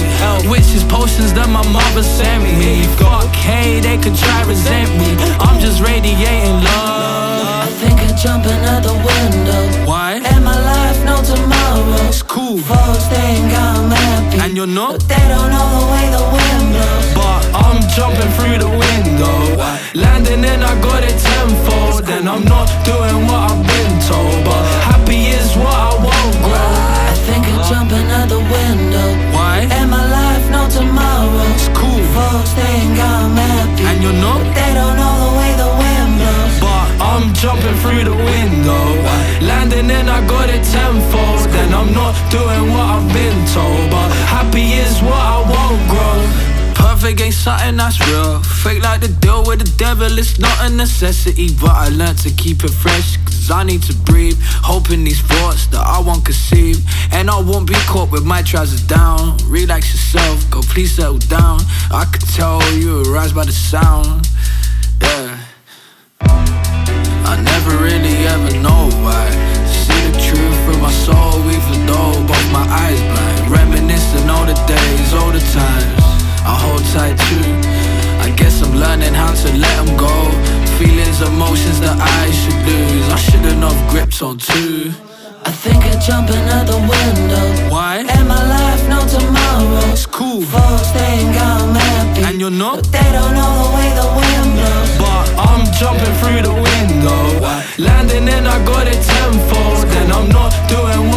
Which 0.48 0.70
is 0.70 0.84
potions 0.84 1.32
that 1.34 1.48
my 1.48 1.66
mother 1.74 2.02
sent 2.02 2.44
me. 2.44 2.86
Fuck, 3.02 3.34
hey, 3.34 3.80
they 3.80 3.98
could 3.98 4.14
try 4.14 4.42
resent 4.46 4.90
me. 4.98 5.18
I'm 5.42 5.58
just 5.58 5.82
radiating 5.82 6.62
love. 6.62 7.66
I 7.66 7.70
think 7.82 7.98
of 8.06 8.14
jumping 8.16 8.62
out 8.70 8.82
the 8.86 8.94
window. 8.94 9.86
Why? 9.86 10.22
And 10.22 10.44
my 10.44 10.54
life, 10.54 10.98
no 11.04 11.22
tomorrow. 11.22 11.55
It's 12.08 12.22
cool. 12.22 12.58
Folks 12.58 13.04
think 13.08 13.52
I'm 13.52 13.90
happy. 13.90 14.38
And 14.40 14.56
you're 14.56 14.66
not? 14.66 14.92
But 14.92 15.08
they 15.08 15.24
don't 15.32 15.50
know 15.50 15.68
the 15.78 15.84
way 15.92 16.04
the 16.16 16.24
wind 16.34 16.66
blows. 16.74 17.08
But 17.14 17.42
I'm 17.64 17.80
jumping 17.96 18.30
through 18.36 18.58
the 18.64 18.70
window. 18.70 19.36
Landing 19.94 20.44
and 20.44 20.62
I 20.64 20.74
got 20.80 21.02
it 21.04 21.16
tenfold. 21.18 22.08
And 22.08 22.28
I'm 22.28 22.44
not 22.44 22.68
doing 22.84 23.18
what 23.28 23.50
I've 23.50 23.62
been 23.66 23.94
told. 24.08 24.44
But 24.44 24.62
happy 24.90 25.32
is 25.38 25.50
what 25.56 25.74
I 25.74 25.92
won't 26.06 26.36
grow. 26.44 26.70
I 27.08 27.14
think 27.26 27.44
of 27.52 27.58
jumping 27.68 28.08
out 28.16 28.28
the 28.28 28.40
window. 28.40 29.08
Why? 29.34 29.66
And 29.70 29.90
my 29.90 30.04
life, 30.06 30.44
no 30.50 30.68
tomorrow. 30.68 31.44
It's 31.54 31.68
cool. 31.78 32.02
Folks 32.16 32.52
think 32.52 32.98
I'm 32.98 33.36
happy. 33.36 33.84
And 33.84 34.02
you're 34.02 34.20
not? 34.20 34.40
But 34.40 34.54
they 34.54 34.72
don't 34.74 34.96
know 34.96 35.14
the 35.24 35.32
way 35.38 35.50
the 35.56 35.64
wind 35.64 35.64
blows. 35.64 35.75
But 35.75 35.75
I'm 37.16 37.32
jumping 37.32 37.74
through 37.76 38.04
the 38.04 38.14
window. 38.14 38.84
Landing 39.40 39.90
and 39.90 40.10
I 40.10 40.20
got 40.28 40.50
it 40.50 40.62
tenfold. 40.64 41.48
And 41.48 41.74
I'm 41.74 41.90
not 41.94 42.14
doing 42.30 42.68
what 42.68 42.86
I've 42.96 43.08
been 43.14 43.38
told. 43.56 43.90
But 43.90 44.12
happy 44.28 44.76
is 44.84 45.00
what 45.00 45.16
I 45.16 45.40
won't 45.48 45.80
grow. 45.88 46.18
Perfect 46.74 47.22
ain't 47.22 47.32
something 47.32 47.76
that's 47.78 47.98
real. 48.06 48.42
Fake 48.42 48.82
like 48.82 49.00
the 49.00 49.08
deal 49.08 49.42
with 49.46 49.60
the 49.60 49.70
devil, 49.78 50.18
it's 50.18 50.38
not 50.38 50.56
a 50.60 50.68
necessity. 50.68 51.48
But 51.58 51.70
I 51.70 51.88
learned 51.88 52.18
to 52.18 52.30
keep 52.30 52.64
it 52.64 52.70
fresh, 52.70 53.16
cause 53.24 53.50
I 53.50 53.64
need 53.64 53.82
to 53.84 53.94
breathe. 53.94 54.36
Hoping 54.62 55.02
these 55.02 55.22
thoughts 55.22 55.68
that 55.68 55.80
I 55.80 55.98
won't 56.00 56.24
conceive. 56.26 56.84
And 57.12 57.30
I 57.30 57.40
won't 57.40 57.66
be 57.66 57.76
caught 57.88 58.12
with 58.12 58.26
my 58.26 58.42
trousers 58.42 58.82
down. 58.82 59.38
Relax 59.46 59.90
yourself, 59.90 60.50
go 60.50 60.60
please 60.60 60.94
settle 60.96 61.18
down. 61.18 61.60
I 61.90 62.04
could 62.12 62.28
tell 62.28 62.60
you 62.74 62.96
were 62.96 63.10
rise 63.10 63.32
by 63.32 63.46
the 63.46 63.52
sound. 63.52 64.28
Yeah. 65.00 66.55
I 67.26 67.34
never 67.42 67.72
really 67.82 68.26
ever 68.34 68.52
know 68.62 68.88
why. 69.04 69.26
See 69.66 70.00
the 70.08 70.14
truth 70.26 70.60
with 70.68 70.80
my 70.80 70.92
soul, 71.06 71.42
even 71.50 71.86
though 71.86 72.14
both 72.30 72.48
my 72.52 72.66
eyes 72.84 73.00
blind. 73.10 73.50
Reminiscing 73.50 74.28
all 74.30 74.46
the 74.46 74.58
days, 74.70 75.12
all 75.18 75.32
the 75.32 75.44
times. 75.52 76.02
I 76.46 76.54
hold 76.62 76.84
tight 76.94 77.18
too. 77.28 77.50
I 78.26 78.30
guess 78.38 78.62
I'm 78.62 78.74
learning 78.76 79.14
how 79.14 79.32
to 79.42 79.48
let 79.58 79.74
them 79.78 79.96
go. 79.96 80.14
Feelings, 80.78 81.20
emotions 81.20 81.80
that 81.80 81.96
I 81.98 82.30
should 82.38 82.60
lose. 82.68 83.06
I 83.10 83.18
shouldn't 83.26 83.62
have 83.66 83.90
gripped 83.90 84.22
on 84.22 84.38
too. 84.38 84.92
I 85.46 85.50
think 85.50 85.82
of 85.90 86.00
jumping 86.02 86.46
out 86.54 86.66
the 86.66 86.78
window. 86.78 87.46
Why? 87.70 88.02
And 88.02 88.28
my 88.28 88.42
life, 88.56 88.82
no 88.88 88.98
tomorrow. 89.06 89.92
It's 89.92 90.04
cool. 90.06 90.42
Folks 90.42 90.90
think 90.90 91.34
I'm 91.38 91.74
happy. 91.74 92.22
And 92.26 92.40
you're 92.40 92.50
not? 92.50 92.82
But 92.82 92.92
they 92.92 93.08
don't 93.16 93.34
know 93.38 93.52
the 93.62 93.68
way 93.76 93.88
the 94.00 94.06
wind 94.18 94.48
blows. 94.58 94.98
But 94.98 95.15
I'm 95.38 95.64
jumping 95.72 96.14
through 96.20 96.42
the 96.42 96.54
window. 96.54 97.22
Landing 97.78 98.28
and 98.28 98.48
I 98.48 98.64
got 98.64 98.86
it 98.88 99.00
tenfold. 99.02 99.84
And 100.00 100.12
I'm 100.12 100.28
not 100.28 100.52
doing 100.68 101.15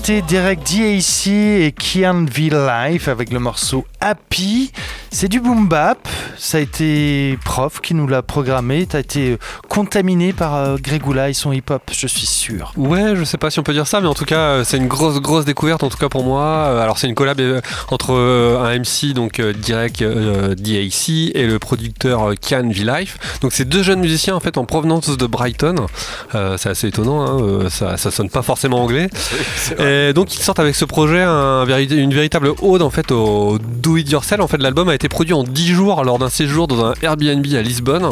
D'écouter 0.00 0.22
Derek 0.22 0.60
DAC 0.60 1.26
et 1.26 1.74
Kian 1.78 2.24
V 2.24 2.48
Life 2.50 3.06
avec 3.08 3.30
le 3.30 3.38
morceau 3.38 3.84
Happy. 4.00 4.72
C'est 5.12 5.26
du 5.28 5.40
boom 5.40 5.66
bap. 5.66 5.98
Ça 6.38 6.58
a 6.58 6.60
été 6.60 7.36
prof 7.44 7.80
qui 7.80 7.94
nous 7.94 8.06
l'a 8.06 8.22
programmé. 8.22 8.86
T'as 8.86 9.00
été 9.00 9.32
euh, 9.32 9.38
contaminé 9.68 10.32
par 10.32 10.54
euh, 10.54 10.76
Gregula 10.80 11.28
et 11.28 11.32
son 11.34 11.52
hip-hop, 11.52 11.82
je 11.92 12.06
suis 12.06 12.26
sûr. 12.26 12.72
Ouais, 12.76 13.16
je 13.16 13.24
sais 13.24 13.36
pas 13.36 13.50
si 13.50 13.58
on 13.58 13.62
peut 13.62 13.72
dire 13.72 13.86
ça, 13.88 14.00
mais 14.00 14.06
en 14.06 14.14
tout 14.14 14.24
cas, 14.24 14.38
euh, 14.38 14.64
c'est 14.64 14.76
une 14.76 14.86
grosse, 14.86 15.20
grosse 15.20 15.44
découverte, 15.44 15.82
en 15.82 15.88
tout 15.88 15.98
cas 15.98 16.08
pour 16.08 16.24
moi. 16.24 16.42
Euh, 16.42 16.80
Alors, 16.80 16.96
c'est 16.96 17.08
une 17.08 17.14
collab 17.16 17.40
euh, 17.40 17.60
entre 17.88 18.12
euh, 18.14 18.62
un 18.62 18.78
MC, 18.78 19.12
donc 19.12 19.40
euh, 19.40 19.52
Direct 19.52 20.00
euh, 20.02 20.54
DAC, 20.54 21.08
et 21.34 21.46
le 21.46 21.58
producteur 21.58 22.30
euh, 22.30 22.34
Kian 22.40 22.68
V-Life. 22.68 23.18
Donc, 23.42 23.52
c'est 23.52 23.68
deux 23.68 23.82
jeunes 23.82 24.00
musiciens, 24.00 24.36
en 24.36 24.40
fait, 24.40 24.56
en 24.58 24.64
provenance 24.64 25.16
de 25.16 25.26
Brighton. 25.26 25.86
Euh, 26.36 26.56
c'est 26.56 26.70
assez 26.70 26.86
étonnant, 26.86 27.26
hein, 27.26 27.42
euh, 27.42 27.68
ça, 27.68 27.96
ça 27.96 28.10
sonne 28.12 28.30
pas 28.30 28.42
forcément 28.42 28.82
anglais. 28.82 29.10
Et 29.78 30.12
donc 30.12 30.34
ils 30.34 30.42
sortent 30.42 30.60
avec 30.60 30.74
ce 30.74 30.84
projet 30.84 31.22
un 31.22 31.66
une 31.66 32.14
véritable 32.14 32.52
ode 32.62 32.82
en 32.82 32.90
fait 32.90 33.10
au 33.10 33.58
do 33.58 33.96
it 33.96 34.10
yourself. 34.10 34.40
En 34.40 34.48
fait, 34.48 34.58
l'album 34.58 34.88
a 34.88 34.94
été 34.94 34.99
produit 35.08 35.34
en 35.34 35.42
10 35.44 35.68
jours 35.74 36.04
lors 36.04 36.18
d'un 36.18 36.28
séjour 36.28 36.66
dans 36.68 36.84
un 36.84 36.94
Airbnb 37.02 37.44
à 37.54 37.62
Lisbonne. 37.62 38.10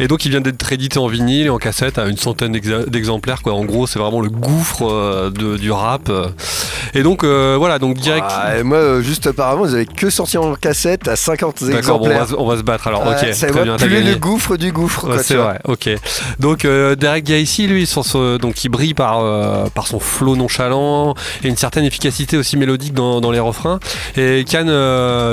Et 0.00 0.08
donc 0.08 0.24
il 0.24 0.30
vient 0.30 0.40
d'être 0.40 0.72
édité 0.72 0.98
en 0.98 1.06
vinyle 1.06 1.46
et 1.46 1.50
en 1.50 1.58
cassette 1.58 1.98
à 1.98 2.06
une 2.06 2.16
centaine 2.16 2.52
d'exemplaires. 2.88 3.42
Quoi. 3.42 3.54
En 3.54 3.64
gros, 3.64 3.86
c'est 3.86 3.98
vraiment 3.98 4.20
le 4.20 4.28
gouffre 4.30 4.88
euh, 4.90 5.30
de- 5.30 5.56
du 5.56 5.70
rap. 5.70 6.10
Et 6.94 7.02
donc 7.02 7.24
euh, 7.24 7.56
voilà, 7.58 7.78
donc 7.78 7.96
direct. 7.96 8.26
Ah, 8.30 8.58
et 8.58 8.62
moi, 8.62 8.78
euh, 8.78 9.02
juste 9.02 9.26
auparavant, 9.28 9.64
vous 9.64 9.74
avez 9.74 9.86
que 9.86 10.10
sorti 10.10 10.38
en 10.38 10.54
cassette 10.54 11.08
à 11.08 11.16
50 11.16 11.64
D'accord, 11.64 11.98
bon, 11.98 12.06
on, 12.06 12.08
va, 12.08 12.14
exemplaires. 12.14 12.28
se- 12.28 12.34
on 12.42 12.46
va 12.46 12.56
se 12.56 12.62
battre 12.62 12.86
alors. 12.88 13.06
Ouais, 13.06 13.14
ok, 13.28 13.34
ça 13.34 13.46
très 13.48 13.62
bien, 13.64 13.76
plus 13.76 14.02
le 14.02 14.14
gouffre 14.16 14.56
du 14.56 14.72
gouffre. 14.72 15.04
Ouais, 15.08 15.14
quoi, 15.14 15.22
c'est 15.22 15.34
vrai, 15.34 15.58
ok. 15.64 15.90
Donc 16.40 16.64
euh, 16.64 16.94
Derek 16.96 17.24
Gacy, 17.24 17.66
lui, 17.66 17.86
sur 17.86 18.04
ce- 18.04 18.36
donc 18.38 18.64
il 18.64 18.68
brille 18.68 18.94
par 18.94 19.14
par 19.70 19.86
son 19.86 19.98
flow 20.00 20.36
nonchalant 20.36 21.14
et 21.42 21.48
une 21.48 21.56
certaine 21.56 21.84
efficacité 21.84 22.36
aussi 22.36 22.56
mélodique 22.56 22.94
dans, 22.94 23.20
dans 23.20 23.30
les 23.30 23.40
refrains. 23.40 23.78
Et 24.16 24.44
Can 24.50 24.66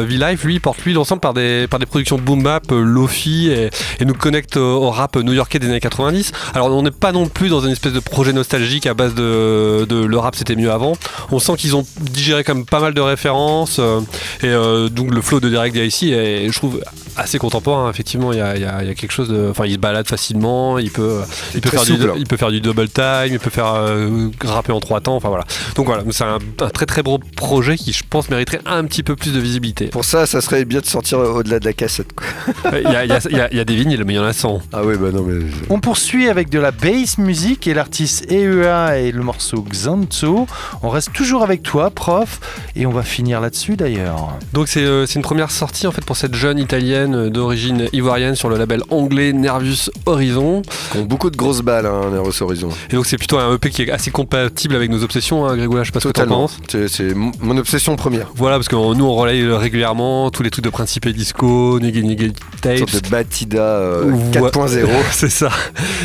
V-Life, 0.05 0.43
lui, 0.43 0.59
porte 0.59 0.80
lui 0.85 0.93
l'ensemble 0.93 1.21
par 1.21 1.33
des 1.33 1.67
par 1.69 1.79
des 1.79 1.85
productions 1.85 2.17
boom 2.17 2.43
bap, 2.43 2.71
euh, 2.71 2.81
lofi 2.83 3.49
et, 3.49 3.69
et 3.99 4.05
nous 4.05 4.13
connecte 4.13 4.57
au, 4.57 4.89
rap 4.89 5.15
new-yorkais 5.15 5.59
des 5.59 5.67
années 5.67 5.79
90. 5.79 6.31
Alors 6.53 6.71
on 6.71 6.81
n'est 6.83 6.91
pas 6.91 7.11
non 7.11 7.27
plus 7.27 7.49
dans 7.49 7.61
une 7.61 7.71
espèce 7.71 7.93
de 7.93 7.99
projet 7.99 8.33
nostalgique 8.33 8.85
à 8.87 8.93
base 8.93 9.13
de, 9.15 9.85
de 9.87 10.03
le 10.03 10.17
rap 10.17 10.35
c'était 10.35 10.55
mieux 10.55 10.71
avant. 10.71 10.93
On 11.31 11.39
sent 11.39 11.53
qu'ils 11.57 11.75
ont 11.75 11.85
digéré 11.99 12.43
comme 12.43 12.65
pas 12.65 12.79
mal 12.79 12.93
de 12.93 13.01
références 13.01 13.77
euh, 13.79 13.99
et 14.41 14.47
euh, 14.47 14.89
donc 14.89 15.13
le 15.13 15.21
flow 15.21 15.39
de 15.39 15.49
Derek 15.49 15.73
Gacy 15.73 16.11
est, 16.13 16.49
je 16.51 16.57
trouve 16.57 16.81
assez 17.17 17.37
contemporain. 17.39 17.89
Effectivement, 17.89 18.31
il 18.31 18.37
y 18.39 18.41
a, 18.41 18.57
y 18.57 18.63
a- 18.65 18.83
y 18.83 18.89
a 18.89 18.93
quelque 18.95 19.11
chose 19.11 19.29
de, 19.29 19.49
enfin 19.51 19.65
il 19.65 19.73
se 19.73 19.77
balade 19.77 20.07
facilement, 20.07 20.77
il 20.79 20.91
peut 20.91 21.21
il 21.53 21.61
peut 21.61 21.69
faire 21.69 21.83
du 21.83 21.97
il 22.17 22.25
peut 22.25 22.37
faire 22.37 22.51
du 22.51 22.61
double 22.61 22.89
time, 22.89 23.27
il 23.31 23.39
peut 23.39 23.49
faire 23.49 23.73
euh, 23.75 24.29
rapper 24.43 24.71
en 24.71 24.79
trois 24.79 25.01
temps. 25.01 25.15
Enfin 25.15 25.29
voilà. 25.29 25.43
Donc 25.75 25.85
voilà, 25.87 26.03
c'est 26.11 26.23
un, 26.23 26.39
un 26.61 26.69
très 26.69 26.85
très 26.85 27.03
beau 27.03 27.19
projet 27.35 27.75
qui 27.77 27.91
je 27.93 28.03
pense 28.09 28.29
mériterait 28.29 28.61
un 28.65 28.83
petit 28.85 29.03
peu 29.03 29.15
plus 29.15 29.33
de 29.33 29.39
visibilité. 29.39 29.87
Pour 29.87 30.05
ça, 30.05 30.25
ça 30.25 30.41
serait 30.41 30.65
bien 30.71 30.79
de 30.81 30.85
sortir 30.85 31.19
au-delà 31.19 31.59
de 31.59 31.65
la 31.65 31.73
cassette. 31.73 32.13
quoi. 32.13 32.25
Il 32.83 32.91
y 32.91 32.95
a, 32.95 33.03
il 33.05 33.09
y 33.09 33.39
a- 33.39 33.53
y 33.53 33.57
y 33.59 33.65
des 33.65 33.75
vinyles, 33.75 34.03
mais 34.05 34.13
il 34.13 34.15
y 34.15 34.19
en 34.19 34.23
a 34.23 34.33
100. 34.33 34.61
Ah 34.73 34.81
oui, 34.83 34.95
bah 34.99 35.09
non, 35.13 35.23
mais. 35.23 35.39
On 35.69 35.79
poursuit 35.79 36.29
avec 36.29 36.49
de 36.49 36.59
la 36.59 36.71
bass 36.71 37.17
music 37.17 37.67
et 37.67 37.73
l'artiste 37.73 38.31
EEA 38.31 38.97
et 38.99 39.11
le 39.11 39.21
morceau 39.21 39.61
Xanto. 39.69 40.47
On 40.81 40.89
reste 40.89 41.13
toujours 41.13 41.43
avec 41.43 41.61
toi, 41.63 41.89
prof, 41.91 42.39
et 42.75 42.85
on 42.85 42.91
va 42.91 43.03
finir 43.03 43.41
là-dessus 43.41 43.75
d'ailleurs. 43.75 44.37
Donc 44.53 44.67
c'est 44.67 44.81
euh, 44.83 45.05
c'est 45.05 45.15
une 45.15 45.21
première 45.21 45.51
sortie 45.51 45.85
en 45.87 45.91
fait 45.91 46.03
pour 46.05 46.17
cette 46.17 46.33
jeune 46.35 46.57
italienne 46.59 47.15
euh, 47.15 47.29
d'origine 47.29 47.87
ivoirienne 47.93 48.35
sur 48.35 48.49
le 48.49 48.57
label 48.57 48.81
anglais 48.89 49.33
Nervus 49.33 49.89
Horizon. 50.05 50.61
Qui 50.91 50.97
ont 50.99 51.03
beaucoup 51.05 51.29
de 51.29 51.37
grosses 51.37 51.61
balles, 51.61 51.85
hein, 51.85 52.09
Nervous 52.11 52.41
Horizon. 52.41 52.69
Et 52.89 52.95
donc 52.95 53.05
c'est 53.05 53.17
plutôt 53.17 53.37
un 53.37 53.53
EP 53.55 53.69
qui 53.69 53.83
est 53.83 53.91
assez 53.91 54.11
compatible 54.11 54.75
avec 54.75 54.89
nos 54.89 55.03
obsessions, 55.03 55.45
hein, 55.45 55.55
Grégoire, 55.57 55.83
je 55.83 55.89
sais 55.89 55.93
pas 55.93 55.99
ce 55.99 56.07
que 56.07 56.13
t'en 56.13 56.21
Totalement. 56.23 56.41
penses. 56.47 56.57
C'est 56.69 56.87
c'est 56.87 57.13
mon 57.13 57.31
mon 57.41 57.57
obsession 57.57 57.95
première. 57.95 58.27
Voilà, 58.35 58.55
parce 58.57 58.67
que 58.69 58.75
euh, 58.75 58.93
nous 58.95 59.05
on 59.05 59.15
relaye 59.15 59.45
régulièrement 59.51 60.29
tous 60.31 60.43
les 60.43 60.49
trucs 60.49 60.60
de 60.61 60.69
Principe 60.69 61.05
et 61.07 61.13
Disco, 61.13 61.79
Nigga 61.79 62.01
Nigga 62.01 62.25
Une 62.25 62.33
Tapes. 62.61 62.77
sorte 62.79 63.03
de 63.03 63.09
Batida 63.09 63.61
euh, 63.61 64.11
Ouais. 64.11 64.39
4.0. 64.39 64.87
c'est 65.11 65.29
ça. 65.29 65.49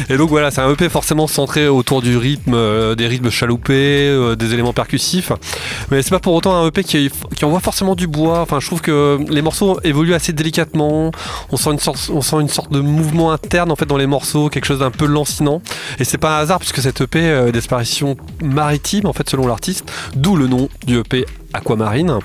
Et 0.08 0.16
donc 0.16 0.28
voilà, 0.30 0.50
c'est 0.50 0.60
un 0.60 0.70
EP 0.70 0.88
forcément 0.88 1.26
centré 1.26 1.68
autour 1.68 2.02
du 2.02 2.16
rythme, 2.16 2.54
euh, 2.54 2.94
des 2.94 3.06
rythmes 3.06 3.30
chaloupés, 3.30 4.08
euh, 4.08 4.36
des 4.36 4.52
éléments 4.54 4.72
percussifs. 4.72 5.32
Mais 5.90 6.02
c'est 6.02 6.10
pas 6.10 6.18
pour 6.18 6.34
autant 6.34 6.54
un 6.56 6.66
EP 6.68 6.84
qui, 6.84 7.10
qui 7.34 7.44
envoie 7.44 7.60
forcément 7.60 7.94
du 7.94 8.06
bois. 8.06 8.40
Enfin, 8.40 8.60
je 8.60 8.66
trouve 8.66 8.80
que 8.80 9.18
les 9.28 9.42
morceaux 9.42 9.78
évoluent 9.84 10.14
assez 10.14 10.32
délicatement. 10.32 11.10
On 11.50 11.56
sent 11.56 11.70
une 11.70 11.78
sorte, 11.78 12.10
on 12.12 12.22
sent 12.22 12.36
une 12.40 12.48
sorte 12.48 12.72
de 12.72 12.80
mouvement 12.80 13.32
interne 13.32 13.70
en 13.70 13.76
fait 13.76 13.86
dans 13.86 13.96
les 13.96 14.06
morceaux, 14.06 14.48
quelque 14.48 14.66
chose 14.66 14.80
d'un 14.80 14.90
peu 14.90 15.06
lancinant. 15.06 15.62
Et 15.98 16.04
c'est 16.04 16.18
pas 16.18 16.38
un 16.38 16.42
hasard 16.42 16.58
puisque 16.58 16.80
cet 16.80 17.00
EP 17.00 17.20
euh, 17.20 17.52
d'exploration 17.52 18.16
maritime 18.42 19.06
en 19.06 19.12
fait 19.12 19.28
selon 19.28 19.46
l'artiste, 19.46 19.90
d'où 20.14 20.36
le 20.36 20.46
nom 20.46 20.68
du 20.86 20.98
EP 20.98 21.26
Aquamarine. 21.56 22.18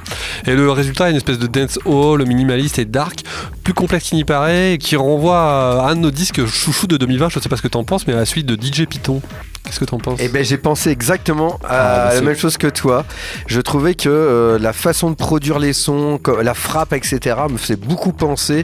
Et 0.45 0.55
le 0.55 0.71
résultat 0.71 1.07
est 1.07 1.11
une 1.11 1.17
espèce 1.17 1.39
de 1.39 1.47
dance 1.47 1.79
hall 1.86 2.25
minimaliste 2.25 2.79
et 2.79 2.86
dark, 2.86 3.23
plus 3.62 3.74
complexe 3.74 4.09
qu'il 4.09 4.18
n'y 4.18 4.26
paraît, 4.26 4.78
qui 4.80 4.95
renvoie 4.95 5.82
à 5.82 5.89
un 5.89 5.95
de 5.95 6.01
nos 6.01 6.12
disques 6.12 6.45
chouchou 6.45 6.88
de 6.88 6.97
2020. 6.97 7.30
Je 7.30 7.39
sais 7.39 7.49
pas 7.49 7.57
ce 7.57 7.62
que 7.62 7.68
t'en 7.68 7.84
penses, 7.84 8.07
mais 8.07 8.14
à 8.14 8.18
la 8.18 8.26
suite 8.26 8.45
de 8.45 8.55
DJ 8.62 8.86
Python. 8.86 9.22
Qu'est-ce 9.64 9.80
que 9.80 9.86
t'en 9.86 9.99
penses? 9.99 10.20
Eh 10.22 10.28
ben 10.28 10.43
j'ai 10.43 10.57
pensé 10.57 10.89
exactement 10.89 11.59
à 11.64 11.68
Ah, 11.70 12.07
bah, 12.09 12.16
la 12.16 12.22
même 12.22 12.36
chose 12.36 12.57
que 12.57 12.68
toi. 12.68 13.05
Je 13.45 13.62
trouvais 13.62 13.93
que 13.93 14.09
euh, 14.09 14.57
la 14.57 14.74
façon 14.74 15.12
de 15.12 15.16
produire 15.16 15.59
les 15.59 15.74
sons, 15.74 16.20
la 16.41 16.55
frappe, 16.55 16.93
etc. 16.93 17.38
me 17.49 17.57
faisait 17.57 17.76
beaucoup 17.76 18.12
penser 18.12 18.64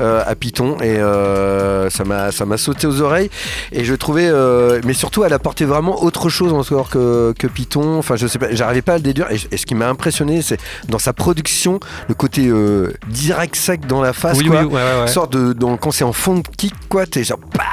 euh, 0.00 0.22
à 0.26 0.34
Python 0.34 0.78
et 0.80 0.96
euh, 0.96 1.90
ça 1.90 2.04
m'a 2.04 2.32
ça 2.32 2.46
m'a 2.46 2.56
sauté 2.56 2.86
aux 2.86 3.02
oreilles. 3.02 3.28
Et 3.72 3.84
je 3.84 3.94
trouvais, 3.94 4.32
mais 4.84 4.94
surtout, 4.94 5.22
elle 5.24 5.34
apportait 5.34 5.66
vraiment 5.66 6.02
autre 6.02 6.30
chose 6.30 6.54
encore 6.54 6.88
que, 6.88 7.34
que 7.38 7.46
Python. 7.46 7.98
Enfin, 7.98 8.16
je 8.16 8.26
sais 8.26 8.38
pas, 8.38 8.48
j'arrivais 8.50 8.82
pas 8.82 8.94
à 8.94 8.96
le 8.96 9.02
déduire. 9.02 9.30
Et, 9.30 9.38
et 9.50 9.58
ce 9.58 9.66
qui 9.66 9.74
m'a 9.74 9.88
impressionné, 9.88 10.40
c'est 10.40 10.58
dans 10.88 10.98
sa 10.98 11.12
production, 11.12 11.78
le 12.08 12.14
côté 12.14 12.50
direct 13.08 13.54
sec 13.54 13.86
dans 13.86 14.00
la 14.00 14.14
face. 14.14 14.37
Oui, 14.38 14.46
quoi. 14.46 14.60
oui, 14.62 14.66
ouais, 14.66 14.82
ouais, 14.82 15.00
ouais. 15.02 15.06
Sorte 15.08 15.32
de 15.32 15.76
quand 15.76 15.90
c'est 15.90 16.04
en 16.04 16.12
fond 16.12 16.34
de 16.34 16.48
kick, 16.56 16.74
quoi, 16.88 17.06
t'es 17.06 17.24
genre. 17.24 17.40
Bah 17.56 17.64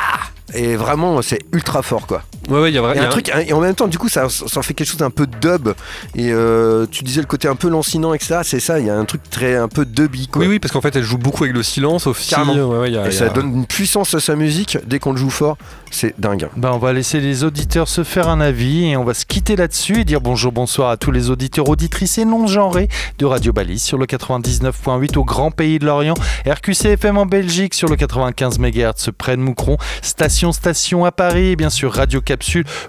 et 0.53 0.75
vraiment, 0.77 1.21
c'est 1.21 1.39
ultra 1.51 1.81
fort, 1.81 2.07
quoi. 2.07 2.23
Ouais, 2.49 2.59
ouais, 2.61 2.71
il 2.71 2.75
y 2.75 2.77
a, 2.77 2.81
vrai- 2.81 2.93
Et 2.95 2.97
il 2.97 3.01
y 3.01 3.05
a 3.05 3.07
un 3.07 3.11
truc, 3.11 3.31
et 3.47 3.53
en 3.53 3.59
même 3.59 3.75
temps, 3.75 3.87
du 3.87 3.97
coup, 3.97 4.09
ça, 4.09 4.27
ça 4.29 4.59
en 4.59 4.61
fait 4.61 4.73
quelque 4.73 4.87
chose 4.87 4.97
d'un 4.99 5.09
peu 5.09 5.25
dub. 5.27 5.69
Et 6.15 6.31
euh, 6.31 6.85
tu 6.89 7.03
disais 7.03 7.21
le 7.21 7.27
côté 7.27 7.47
un 7.47 7.55
peu 7.55 7.69
lancinant, 7.69 8.13
etc. 8.13 8.39
C'est 8.43 8.59
ça, 8.59 8.79
il 8.79 8.85
y 8.85 8.89
a 8.89 8.95
un 8.95 9.05
truc 9.05 9.21
très 9.29 9.55
un 9.55 9.67
peu 9.67 9.85
dubby, 9.85 10.27
quoi. 10.27 10.41
Oui, 10.41 10.47
oui, 10.47 10.59
parce 10.59 10.71
qu'en 10.71 10.81
fait, 10.81 10.95
elle 10.95 11.03
joue 11.03 11.17
beaucoup 11.17 11.43
avec 11.43 11.55
le 11.55 11.63
silence 11.63 12.07
aussi. 12.07 12.29
Carrément. 12.29 12.53
Ouais, 12.79 12.91
y 12.91 12.97
a- 12.97 13.07
Et 13.07 13.11
ça 13.11 13.29
donne 13.29 13.53
une 13.53 13.65
puissance 13.65 14.13
à 14.13 14.19
sa 14.19 14.35
musique 14.35 14.77
dès 14.85 14.99
qu'on 14.99 15.11
le 15.11 15.17
joue 15.17 15.29
fort. 15.29 15.57
C'est 15.91 16.13
dingue. 16.19 16.49
Ben, 16.57 16.71
on 16.73 16.77
va 16.77 16.91
laisser 16.93 17.19
les 17.21 17.43
auditeurs 17.43 17.87
se 17.87 18.03
faire 18.03 18.27
un 18.27 18.41
avis 18.41 18.85
et 18.89 18.97
on 18.97 19.03
va 19.05 19.13
se 19.13 19.25
quitter 19.25 19.55
là-dessus 19.55 20.01
et 20.01 20.03
dire 20.03 20.19
bonjour, 20.19 20.51
bonsoir 20.51 20.89
à 20.89 20.97
tous 20.97 21.11
les 21.11 21.29
auditeurs, 21.29 21.69
auditrices 21.69 22.17
et 22.17 22.25
non-genrés 22.25 22.89
de 23.17 23.25
Radio 23.25 23.53
Balise 23.53 23.81
sur 23.81 23.97
le 23.97 24.05
99.8 24.05 25.17
au 25.17 25.23
Grand 25.23 25.51
Pays 25.51 25.79
de 25.79 25.85
l'Orient, 25.85 26.15
RQC 26.45 26.85
FM 26.93 27.17
en 27.17 27.25
Belgique 27.25 27.73
sur 27.73 27.87
le 27.87 27.95
95 27.95 28.59
MHz 28.59 29.11
près 29.17 29.37
de 29.37 29.41
Moucron, 29.41 29.77
Station 30.01 30.51
Station 30.51 31.05
à 31.05 31.11
Paris 31.11 31.51
et 31.51 31.55
bien 31.55 31.69
sûr 31.69 31.93
Radio 31.93 32.19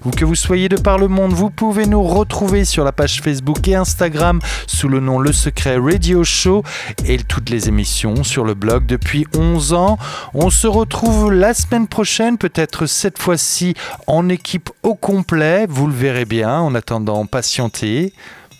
Où 0.04 0.10
que 0.10 0.24
vous 0.24 0.34
soyez 0.34 0.68
de 0.68 0.76
par 0.76 0.98
le 0.98 1.08
monde, 1.08 1.32
vous 1.32 1.50
pouvez 1.50 1.86
nous 1.86 2.02
retrouver 2.02 2.64
sur 2.64 2.84
la 2.84 2.92
page 2.92 3.20
Facebook 3.20 3.66
et 3.68 3.74
Instagram 3.74 4.40
sous 4.66 4.88
le 4.88 5.00
nom 5.00 5.18
Le 5.18 5.32
Secret 5.32 5.76
Radio 5.78 6.24
Show 6.24 6.62
et 7.04 7.18
toutes 7.18 7.50
les 7.50 7.68
émissions 7.68 8.24
sur 8.24 8.44
le 8.44 8.54
blog 8.54 8.86
depuis 8.86 9.26
11 9.36 9.72
ans. 9.72 9.98
On 10.34 10.50
se 10.50 10.66
retrouve 10.66 11.32
la 11.32 11.54
semaine 11.54 11.86
prochaine, 11.86 12.38
peut-être 12.38 12.86
cette 12.86 13.18
fois-ci 13.18 13.74
en 14.06 14.28
équipe 14.28 14.70
au 14.82 14.94
complet. 14.94 15.66
Vous 15.68 15.86
le 15.86 15.94
verrez 15.94 16.24
bien. 16.24 16.58
En 16.58 16.74
attendant, 16.74 17.26
patientez. 17.26 18.12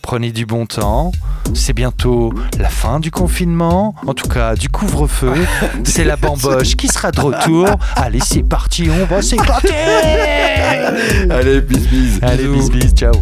Prenez 0.07 0.31
du 0.31 0.47
bon 0.47 0.67
temps. 0.67 1.11
C'est 1.53 1.73
bientôt 1.73 2.33
la 2.61 2.69
fin 2.69 3.01
du 3.01 3.11
confinement, 3.11 3.97
en 4.07 4.15
tout 4.15 4.29
cas 4.29 4.55
du 4.55 4.69
couvre-feu. 4.69 5.33
C'est 5.85 6.05
la 6.05 6.15
bamboche 6.15 6.77
qui 6.77 6.87
sera 6.87 7.11
de 7.11 7.21
retour. 7.21 7.67
Allez, 7.97 8.21
c'est 8.21 8.45
parti, 8.45 8.89
on 8.89 9.05
va 9.07 9.21
s'éclater. 9.21 9.75
Allez, 11.29 11.61
bis 11.61 11.89
bis. 11.89 12.23
Allez, 12.23 12.47
bis 12.47 12.71
bis, 12.71 12.95
ciao. 12.95 13.15